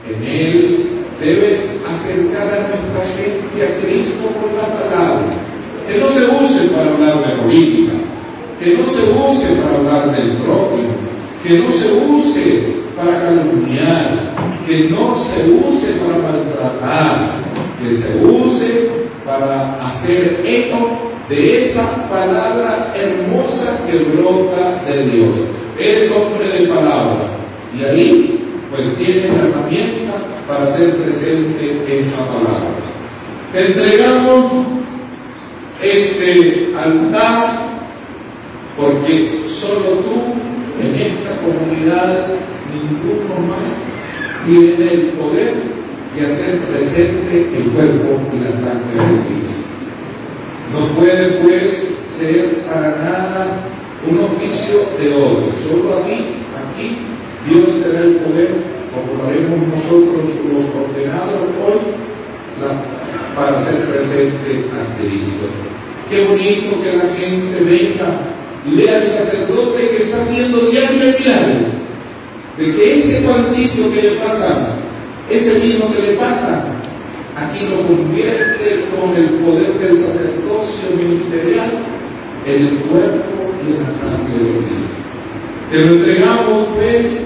En 0.08 0.22
él 0.24 0.88
debes 1.20 1.70
acercar 1.88 2.46
a 2.46 2.68
nuestra 2.68 3.04
gente 3.16 3.66
a 3.66 3.80
Cristo 3.80 4.28
por 4.40 4.52
la 4.52 4.68
palabra. 4.74 5.26
Que 5.86 5.98
no 5.98 6.08
se 6.08 6.44
use 6.44 6.68
para 6.74 6.90
hablar 6.90 7.26
de 7.26 7.42
política, 7.42 7.92
que 8.60 8.74
no 8.74 8.82
se 8.82 9.02
use 9.12 9.60
para 9.60 9.76
hablar 9.76 10.16
del 10.16 10.36
prójimo, 10.38 10.94
que 11.42 11.58
no 11.58 11.72
se 11.72 11.92
use 11.92 12.76
para 12.96 13.22
calumniar, 13.22 14.34
que 14.66 14.90
no 14.90 15.14
se 15.14 15.48
use 15.50 15.92
para 16.00 16.18
maltratar, 16.18 17.30
que 17.80 17.94
se 17.94 18.24
use 18.24 18.90
para 19.24 19.74
hacer 19.86 20.40
eco 20.44 21.05
de 21.28 21.64
esa 21.64 22.08
palabra 22.08 22.92
hermosa 22.94 23.80
que 23.86 23.98
brota 23.98 24.82
de 24.88 25.10
Dios. 25.10 25.34
Eres 25.78 26.10
hombre 26.12 26.48
de 26.48 26.68
palabra 26.68 27.28
y 27.76 27.84
ahí 27.84 28.48
pues 28.70 28.94
tienes 28.96 29.32
la 29.32 29.48
herramienta 29.48 30.14
para 30.46 30.64
hacer 30.64 30.94
presente 30.96 31.82
esa 31.88 32.18
palabra. 32.26 32.76
Te 33.52 33.66
entregamos 33.66 34.52
este 35.82 36.72
altar 36.76 37.66
porque 38.76 39.44
solo 39.46 40.02
tú 40.04 40.36
en 40.80 40.94
esta 40.94 41.36
comunidad, 41.40 42.26
ninguno 42.72 43.48
más 43.48 43.86
tiene 44.46 44.92
el 44.92 45.00
poder 45.10 45.54
y 46.16 46.24
hacer 46.24 46.58
presente 46.60 47.50
el 47.56 47.64
cuerpo 47.70 48.20
y 48.32 48.40
la 48.40 48.50
sangre 48.50 48.94
de 48.94 49.40
Cristo. 49.40 49.65
No 50.72 50.88
puede 50.98 51.42
pues 51.42 51.94
ser 52.10 52.62
para 52.66 52.96
nada 52.96 53.46
un 54.08 54.18
oficio 54.18 54.80
de 55.00 55.14
oro. 55.14 55.52
Solo 55.62 55.98
aquí, 55.98 56.42
aquí, 56.56 56.98
Dios 57.48 57.82
te 57.82 57.92
da 57.92 58.00
el 58.00 58.16
poder, 58.16 58.50
haremos 59.24 59.68
nosotros 59.68 60.24
los 60.50 60.64
ordenados 60.74 61.50
hoy, 61.64 61.78
para 63.36 63.58
hacer 63.58 63.80
presente 63.84 64.66
a 64.72 64.98
Cristo. 64.98 65.46
Qué 66.10 66.24
bonito 66.24 66.82
que 66.82 66.96
la 66.96 67.14
gente 67.14 67.64
venga 67.64 68.20
y 68.66 68.76
vea 68.76 68.98
al 68.98 69.06
sacerdote 69.06 69.88
que 69.90 70.02
está 70.04 70.18
haciendo 70.18 70.58
diario 70.70 71.02
el 71.02 71.18
milagro. 71.18 71.76
De 72.56 72.74
que 72.74 72.98
ese 72.98 73.20
pancito 73.20 73.92
que 73.92 74.02
le 74.02 74.10
pasa, 74.12 74.76
ese 75.28 75.58
vino 75.60 75.92
que 75.92 76.02
le 76.02 76.12
pasa, 76.14 76.64
aquí 77.36 77.66
lo 77.68 77.86
convierte 77.86 78.86
con 78.90 79.14
el 79.14 79.28
poder 79.44 79.74
del 79.78 79.96
sacerdocio 79.96 80.96
ministerial 80.96 81.70
en 82.46 82.66
el 82.66 82.76
cuerpo 82.80 83.52
y 83.62 83.76
en 83.76 83.82
la 83.82 83.92
sangre 83.92 84.38
de 84.38 84.58
Cristo. 84.64 84.96
Te 85.70 85.84
lo 85.84 85.92
entregamos, 85.96 86.68
pues, 86.74 87.20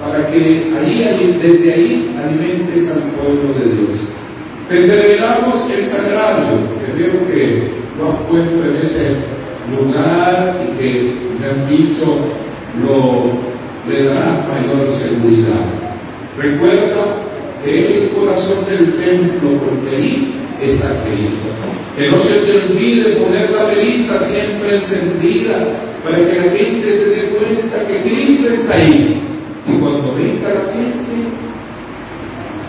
para 0.00 0.30
que 0.30 0.70
ahí, 0.76 1.38
desde 1.40 1.72
ahí 1.72 2.14
alimentes 2.22 2.90
al 2.90 3.02
pueblo 3.12 3.54
de 3.54 3.76
Dios. 3.76 4.00
Te 4.68 4.84
entregamos 4.84 5.70
el 5.70 5.84
sagrario, 5.84 6.58
que 6.84 7.02
veo 7.02 7.26
que 7.26 7.68
lo 7.98 8.10
has 8.10 8.16
puesto 8.28 8.64
en 8.68 8.76
ese 8.76 9.16
lugar 9.70 10.60
y 10.62 10.78
que 10.78 11.14
me 11.40 11.46
has 11.46 11.68
dicho 11.68 12.16
lo 12.82 13.54
le 13.88 14.04
dará 14.04 14.46
mayor 14.48 14.90
seguridad. 14.92 15.66
Recuerda 16.38 17.23
es 17.66 17.90
el 17.90 18.08
corazón 18.10 18.64
del 18.66 18.94
templo 18.94 19.50
porque 19.58 19.96
ahí 19.96 20.34
está 20.62 21.04
Cristo. 21.04 21.48
Que 21.96 22.10
no 22.10 22.18
se 22.18 22.40
te 22.40 22.66
olvide 22.66 23.16
poner 23.16 23.50
la 23.50 23.64
velita 23.64 24.18
siempre 24.18 24.76
encendida 24.76 25.68
para 26.04 26.18
que 26.18 26.34
la 26.34 26.42
gente 26.42 26.88
se 26.90 27.08
dé 27.10 27.36
cuenta 27.36 27.86
que 27.86 28.02
Cristo 28.02 28.52
está 28.52 28.74
ahí. 28.74 29.22
Y 29.66 29.78
cuando 29.78 30.14
venga 30.14 30.48
la 30.48 30.72
gente, 30.72 31.14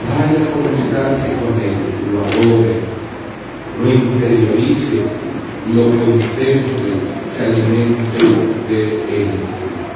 vaya 0.08 0.40
a 0.40 0.52
comunicarse 0.54 1.34
con 1.42 1.60
Él, 1.60 1.76
lo 2.14 2.20
adore, 2.24 2.76
lo 3.82 3.92
interiorice, 3.92 5.02
lo 5.74 5.84
contemple, 5.90 6.96
se 7.28 7.46
alimente 7.46 8.22
de 8.70 8.82
Él. 9.12 9.32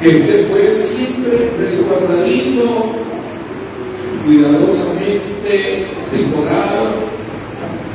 Que 0.01 0.07
usted 0.21 0.49
puede 0.49 0.75
siempre 0.75 1.51
resguardadito, 1.59 2.95
cuidadosamente 4.29 5.87
decorado, 6.13 7.09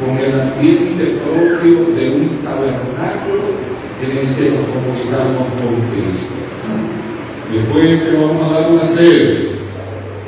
con 0.02 0.18
el 0.18 0.34
ambiente 0.34 1.20
propio 1.22 1.94
de 1.94 2.10
un 2.10 2.42
tabernáculo 2.42 3.54
en 4.02 4.10
el 4.10 4.34
que 4.34 4.50
nos 4.50 4.66
comunicamos 4.74 5.46
con 5.54 5.78
Cristo. 5.94 6.34
Después 7.52 8.04
te 8.04 8.16
vamos 8.16 8.50
a 8.50 8.60
dar 8.60 8.72
una 8.72 8.84
sede, 8.86 9.48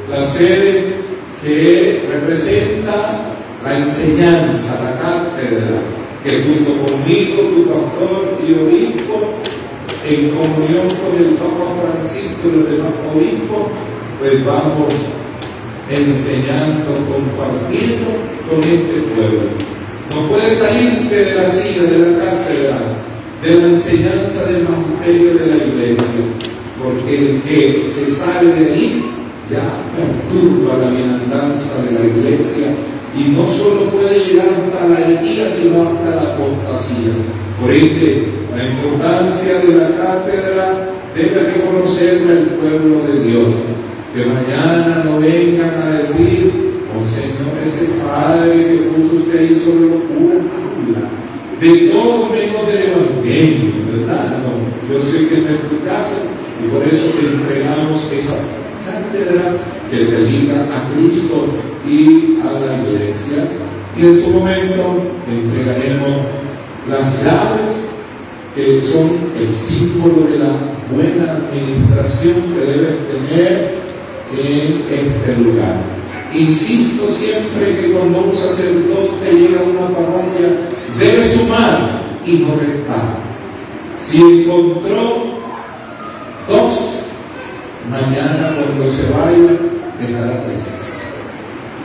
la 0.08 0.24
sede 0.24 0.94
que 1.42 2.04
representa 2.08 3.34
la 3.64 3.78
enseñanza, 3.78 4.78
la 4.84 5.00
cátedra, 5.02 5.82
que 6.22 6.42
junto 6.44 6.86
conmigo, 6.86 7.42
tu 7.50 7.66
pastor 7.66 8.38
y 8.46 8.52
obispo, 8.52 9.40
en 10.08 10.30
comunión 10.30 10.86
con 11.02 11.18
el 11.18 11.34
Papa 11.34 11.74
Francisco 11.82 12.42
y 12.44 12.58
los 12.58 12.70
demás 12.70 12.92
obispos, 13.12 13.72
pues 14.20 14.44
vamos 14.44 14.94
enseñando, 15.90 16.98
compartiendo 17.06 18.06
con 18.48 18.58
este 18.64 19.00
pueblo. 19.14 19.50
No 20.14 20.28
puedes 20.28 20.58
salirte 20.58 21.14
de 21.14 21.34
la 21.34 21.48
silla, 21.48 21.82
de 21.82 21.98
la 21.98 22.24
cátedra, 22.24 22.78
de 23.42 23.54
la 23.54 23.66
enseñanza 23.66 24.46
del 24.46 24.66
magisterio 24.68 25.34
de 25.34 25.46
la 25.46 25.64
iglesia, 25.64 26.22
porque 26.82 27.18
el 27.18 27.42
que 27.42 27.88
se 27.90 28.10
sale 28.12 28.52
de 28.54 28.72
ahí 28.72 29.04
ya 29.50 29.84
perturba 29.94 30.78
la 30.78 30.90
bienandanza 30.90 31.82
de 31.82 31.92
la 31.92 32.06
iglesia 32.06 32.66
y 33.16 33.30
no 33.30 33.46
solo 33.46 33.90
puede 33.90 34.24
llegar 34.24 34.48
hasta 34.48 34.88
la 34.88 35.00
herejía, 35.06 35.48
sino 35.48 35.82
hasta 35.82 36.16
la 36.16 36.34
apostasía. 36.34 37.14
Por 37.60 37.70
ende, 37.70 38.28
la 38.54 38.64
importancia 38.64 39.58
de 39.58 39.74
la 39.74 39.88
cátedra 39.96 40.90
debe 41.14 41.52
reconocerla 41.52 42.32
el 42.32 42.46
pueblo 42.48 43.00
de 43.06 43.30
Dios. 43.30 43.54
Que 44.16 44.24
mañana 44.24 45.02
no 45.04 45.20
vengan 45.20 45.74
a 45.76 45.98
decir, 45.98 46.50
oh 46.88 47.04
Señor, 47.04 47.52
ese 47.66 48.00
Padre 48.02 48.64
que 48.64 48.78
puso 48.88 49.16
usted 49.16 49.40
ahí 49.40 49.62
sobre 49.62 49.90
locura, 49.90 50.36
habla 50.40 51.10
de 51.60 51.90
todo 51.90 52.30
menos 52.30 52.66
del 52.66 52.92
Evangelio, 52.96 53.72
¿verdad? 53.92 54.38
No, 54.40 54.94
yo 54.94 55.02
sé 55.02 55.28
que 55.28 55.42
no 55.42 55.48
es 55.50 55.68
tu 55.68 55.84
caso 55.84 56.24
y 56.64 56.68
por 56.68 56.82
eso 56.84 57.10
te 57.10 57.26
entregamos 57.26 58.10
esa 58.10 58.38
cátedra 58.86 59.52
que 59.90 59.98
te 60.06 60.16
a 60.16 60.94
Cristo 60.94 61.48
y 61.86 62.38
a 62.40 62.52
la 62.52 62.88
iglesia. 62.88 63.44
Y 63.98 64.00
en 64.00 64.24
su 64.24 64.30
momento 64.30 65.12
entregaremos 65.30 66.24
las 66.88 67.22
llaves 67.22 67.84
que 68.54 68.80
son 68.80 69.10
el 69.38 69.54
símbolo 69.54 70.26
de 70.32 70.38
la 70.38 70.56
buena 70.90 71.32
administración 71.32 72.54
que 72.54 72.64
deben 72.64 72.96
tener 73.12 73.85
en 74.32 74.84
este 74.90 75.36
lugar. 75.42 75.76
Insisto 76.34 77.08
siempre 77.08 77.76
que 77.76 77.92
cuando 77.92 78.22
un 78.22 78.34
sacerdote 78.34 79.32
llega 79.32 79.60
a 79.60 79.64
una 79.64 79.88
parroquia, 79.88 80.68
debe 80.98 81.24
sumar 81.26 82.02
y 82.26 82.32
no 82.38 82.56
restar. 82.56 83.16
Si 83.96 84.18
encontró 84.18 85.40
dos, 86.48 86.96
mañana 87.90 88.56
cuando 88.56 88.92
se 88.92 89.10
vaya, 89.10 89.56
dejará 90.00 90.44
tres. 90.44 90.92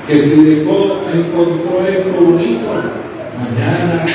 Que 0.08 0.20
si 0.20 0.44
dejó, 0.44 1.02
encontró 1.14 1.86
esto 1.88 2.22
bonito, 2.22 2.68
mañana 3.38 4.06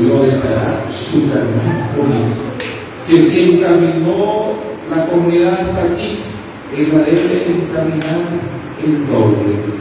lo 0.00 0.22
dejará 0.22 0.86
súper 0.90 1.42
más 1.56 1.96
bonito. 1.96 2.42
Que 3.08 3.20
si 3.20 3.56
encaminó 3.56 4.52
la 4.90 5.06
comunidad 5.06 5.60
hasta 5.60 5.92
aquí, 5.92 6.20
él 6.76 6.88
la 6.92 6.98
debe 7.04 7.36
encaminar 7.48 8.22
el 8.82 9.06
doble. 9.06 9.72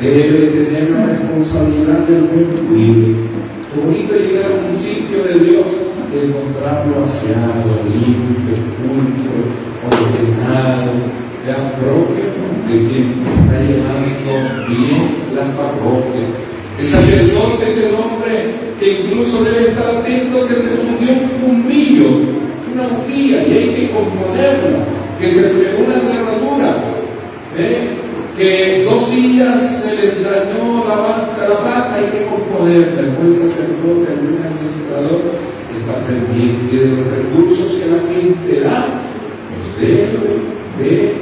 Debe 0.00 0.46
tener 0.46 0.90
la 0.90 1.06
responsabilidad 1.06 1.98
del 2.06 2.22
buen 2.22 2.50
cuidado. 2.66 3.28
Qué 3.68 3.80
bonito 3.80 4.14
llegar 4.14 4.50
a 4.52 4.70
un 4.70 4.76
sitio 4.76 5.24
de 5.24 5.44
Dios 5.44 5.66
y 6.12 6.26
encontrarlo 6.26 7.04
aseado, 7.04 7.84
limpio, 7.84 8.56
pulcro, 8.80 9.44
ordenado, 9.84 10.92
ya 11.46 11.76
propio 11.76 12.32
de 12.68 12.76
quien 12.88 13.06
está 13.26 13.60
llevando 13.60 14.32
bien 14.68 15.18
la 15.34 15.56
parroquia. 15.56 16.48
El 16.78 16.90
sacerdote 16.90 17.68
es 17.68 17.84
el 17.84 17.94
hombre 17.94 18.54
que 18.78 19.00
incluso 19.00 19.44
debe 19.44 19.68
estar 19.68 19.96
atento 19.96 20.46
que 20.46 20.54
se 20.54 20.76
fundió 20.78 21.12
un 21.12 21.28
pumbillo, 21.40 22.08
una 22.72 22.86
bujía, 22.88 23.46
y 23.46 23.52
hay 23.52 23.68
que 23.74 23.90
componerla, 23.90 24.86
que 25.18 25.30
se 25.30 25.42
fregó 25.42 25.84
una 25.84 25.98
cerradura, 25.98 26.37
¿eh? 27.58 27.98
que 28.36 28.84
dos 28.84 29.08
sillas 29.08 29.82
se 29.82 29.96
les 29.96 30.22
dañó 30.22 30.86
la 30.86 31.02
pata, 31.02 31.48
la 31.48 31.58
pata, 31.58 31.94
hay 31.96 32.04
que 32.04 32.26
componerla. 32.26 33.00
El 33.00 33.10
buen 33.18 33.34
sacerdote, 33.34 34.12
el 34.12 34.20
buen 34.20 34.38
administrador, 34.46 35.22
está 35.74 36.06
pendiente 36.06 36.76
de 36.76 36.96
los 36.96 37.06
recursos 37.18 37.82
que 37.82 37.90
la 37.90 38.00
gente 38.06 38.60
da, 38.60 38.86
los 39.50 39.80
debe 39.80 40.38
de 40.78 41.14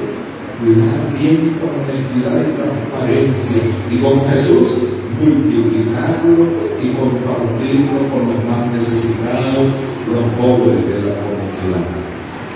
cuidar 0.60 1.00
bien 1.18 1.56
con 1.56 1.72
honestidad 1.80 2.36
y 2.44 2.52
transparencia. 2.52 3.62
Y 3.90 3.96
con 3.98 4.20
Jesús 4.28 4.96
multiplicarlo 5.18 6.44
y 6.82 6.92
compartirlo 6.92 8.12
con 8.12 8.28
los 8.28 8.44
más 8.44 8.72
necesitados, 8.72 9.72
los 10.12 10.24
pobres 10.36 10.84
de 10.84 11.08
la 11.08 11.14
comunidad. 11.16 12.05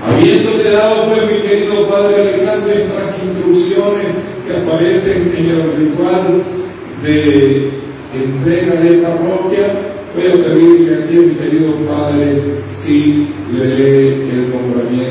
Habiéndote 0.07 0.71
dado, 0.71 1.11
pues, 1.11 1.23
mi 1.31 1.49
querido 1.49 1.87
Padre 1.89 2.23
Alejandro, 2.23 2.71
estas 2.71 3.23
instrucciones 3.23 4.07
que 4.47 4.57
aparecen 4.57 5.33
en 5.37 5.47
el 5.51 5.63
ritual 5.79 6.43
de 7.03 7.71
entrega 8.15 8.81
de 8.81 8.91
parroquia, 8.99 9.67
voy 10.15 10.27
a 10.27 10.45
pedirle 10.45 11.05
aquí, 11.05 11.17
mi 11.17 11.35
querido 11.35 11.75
Padre, 11.87 12.43
si 12.71 13.29
le 13.53 13.65
lee 13.75 14.31
el 14.33 14.51
nombramiento. 14.51 15.11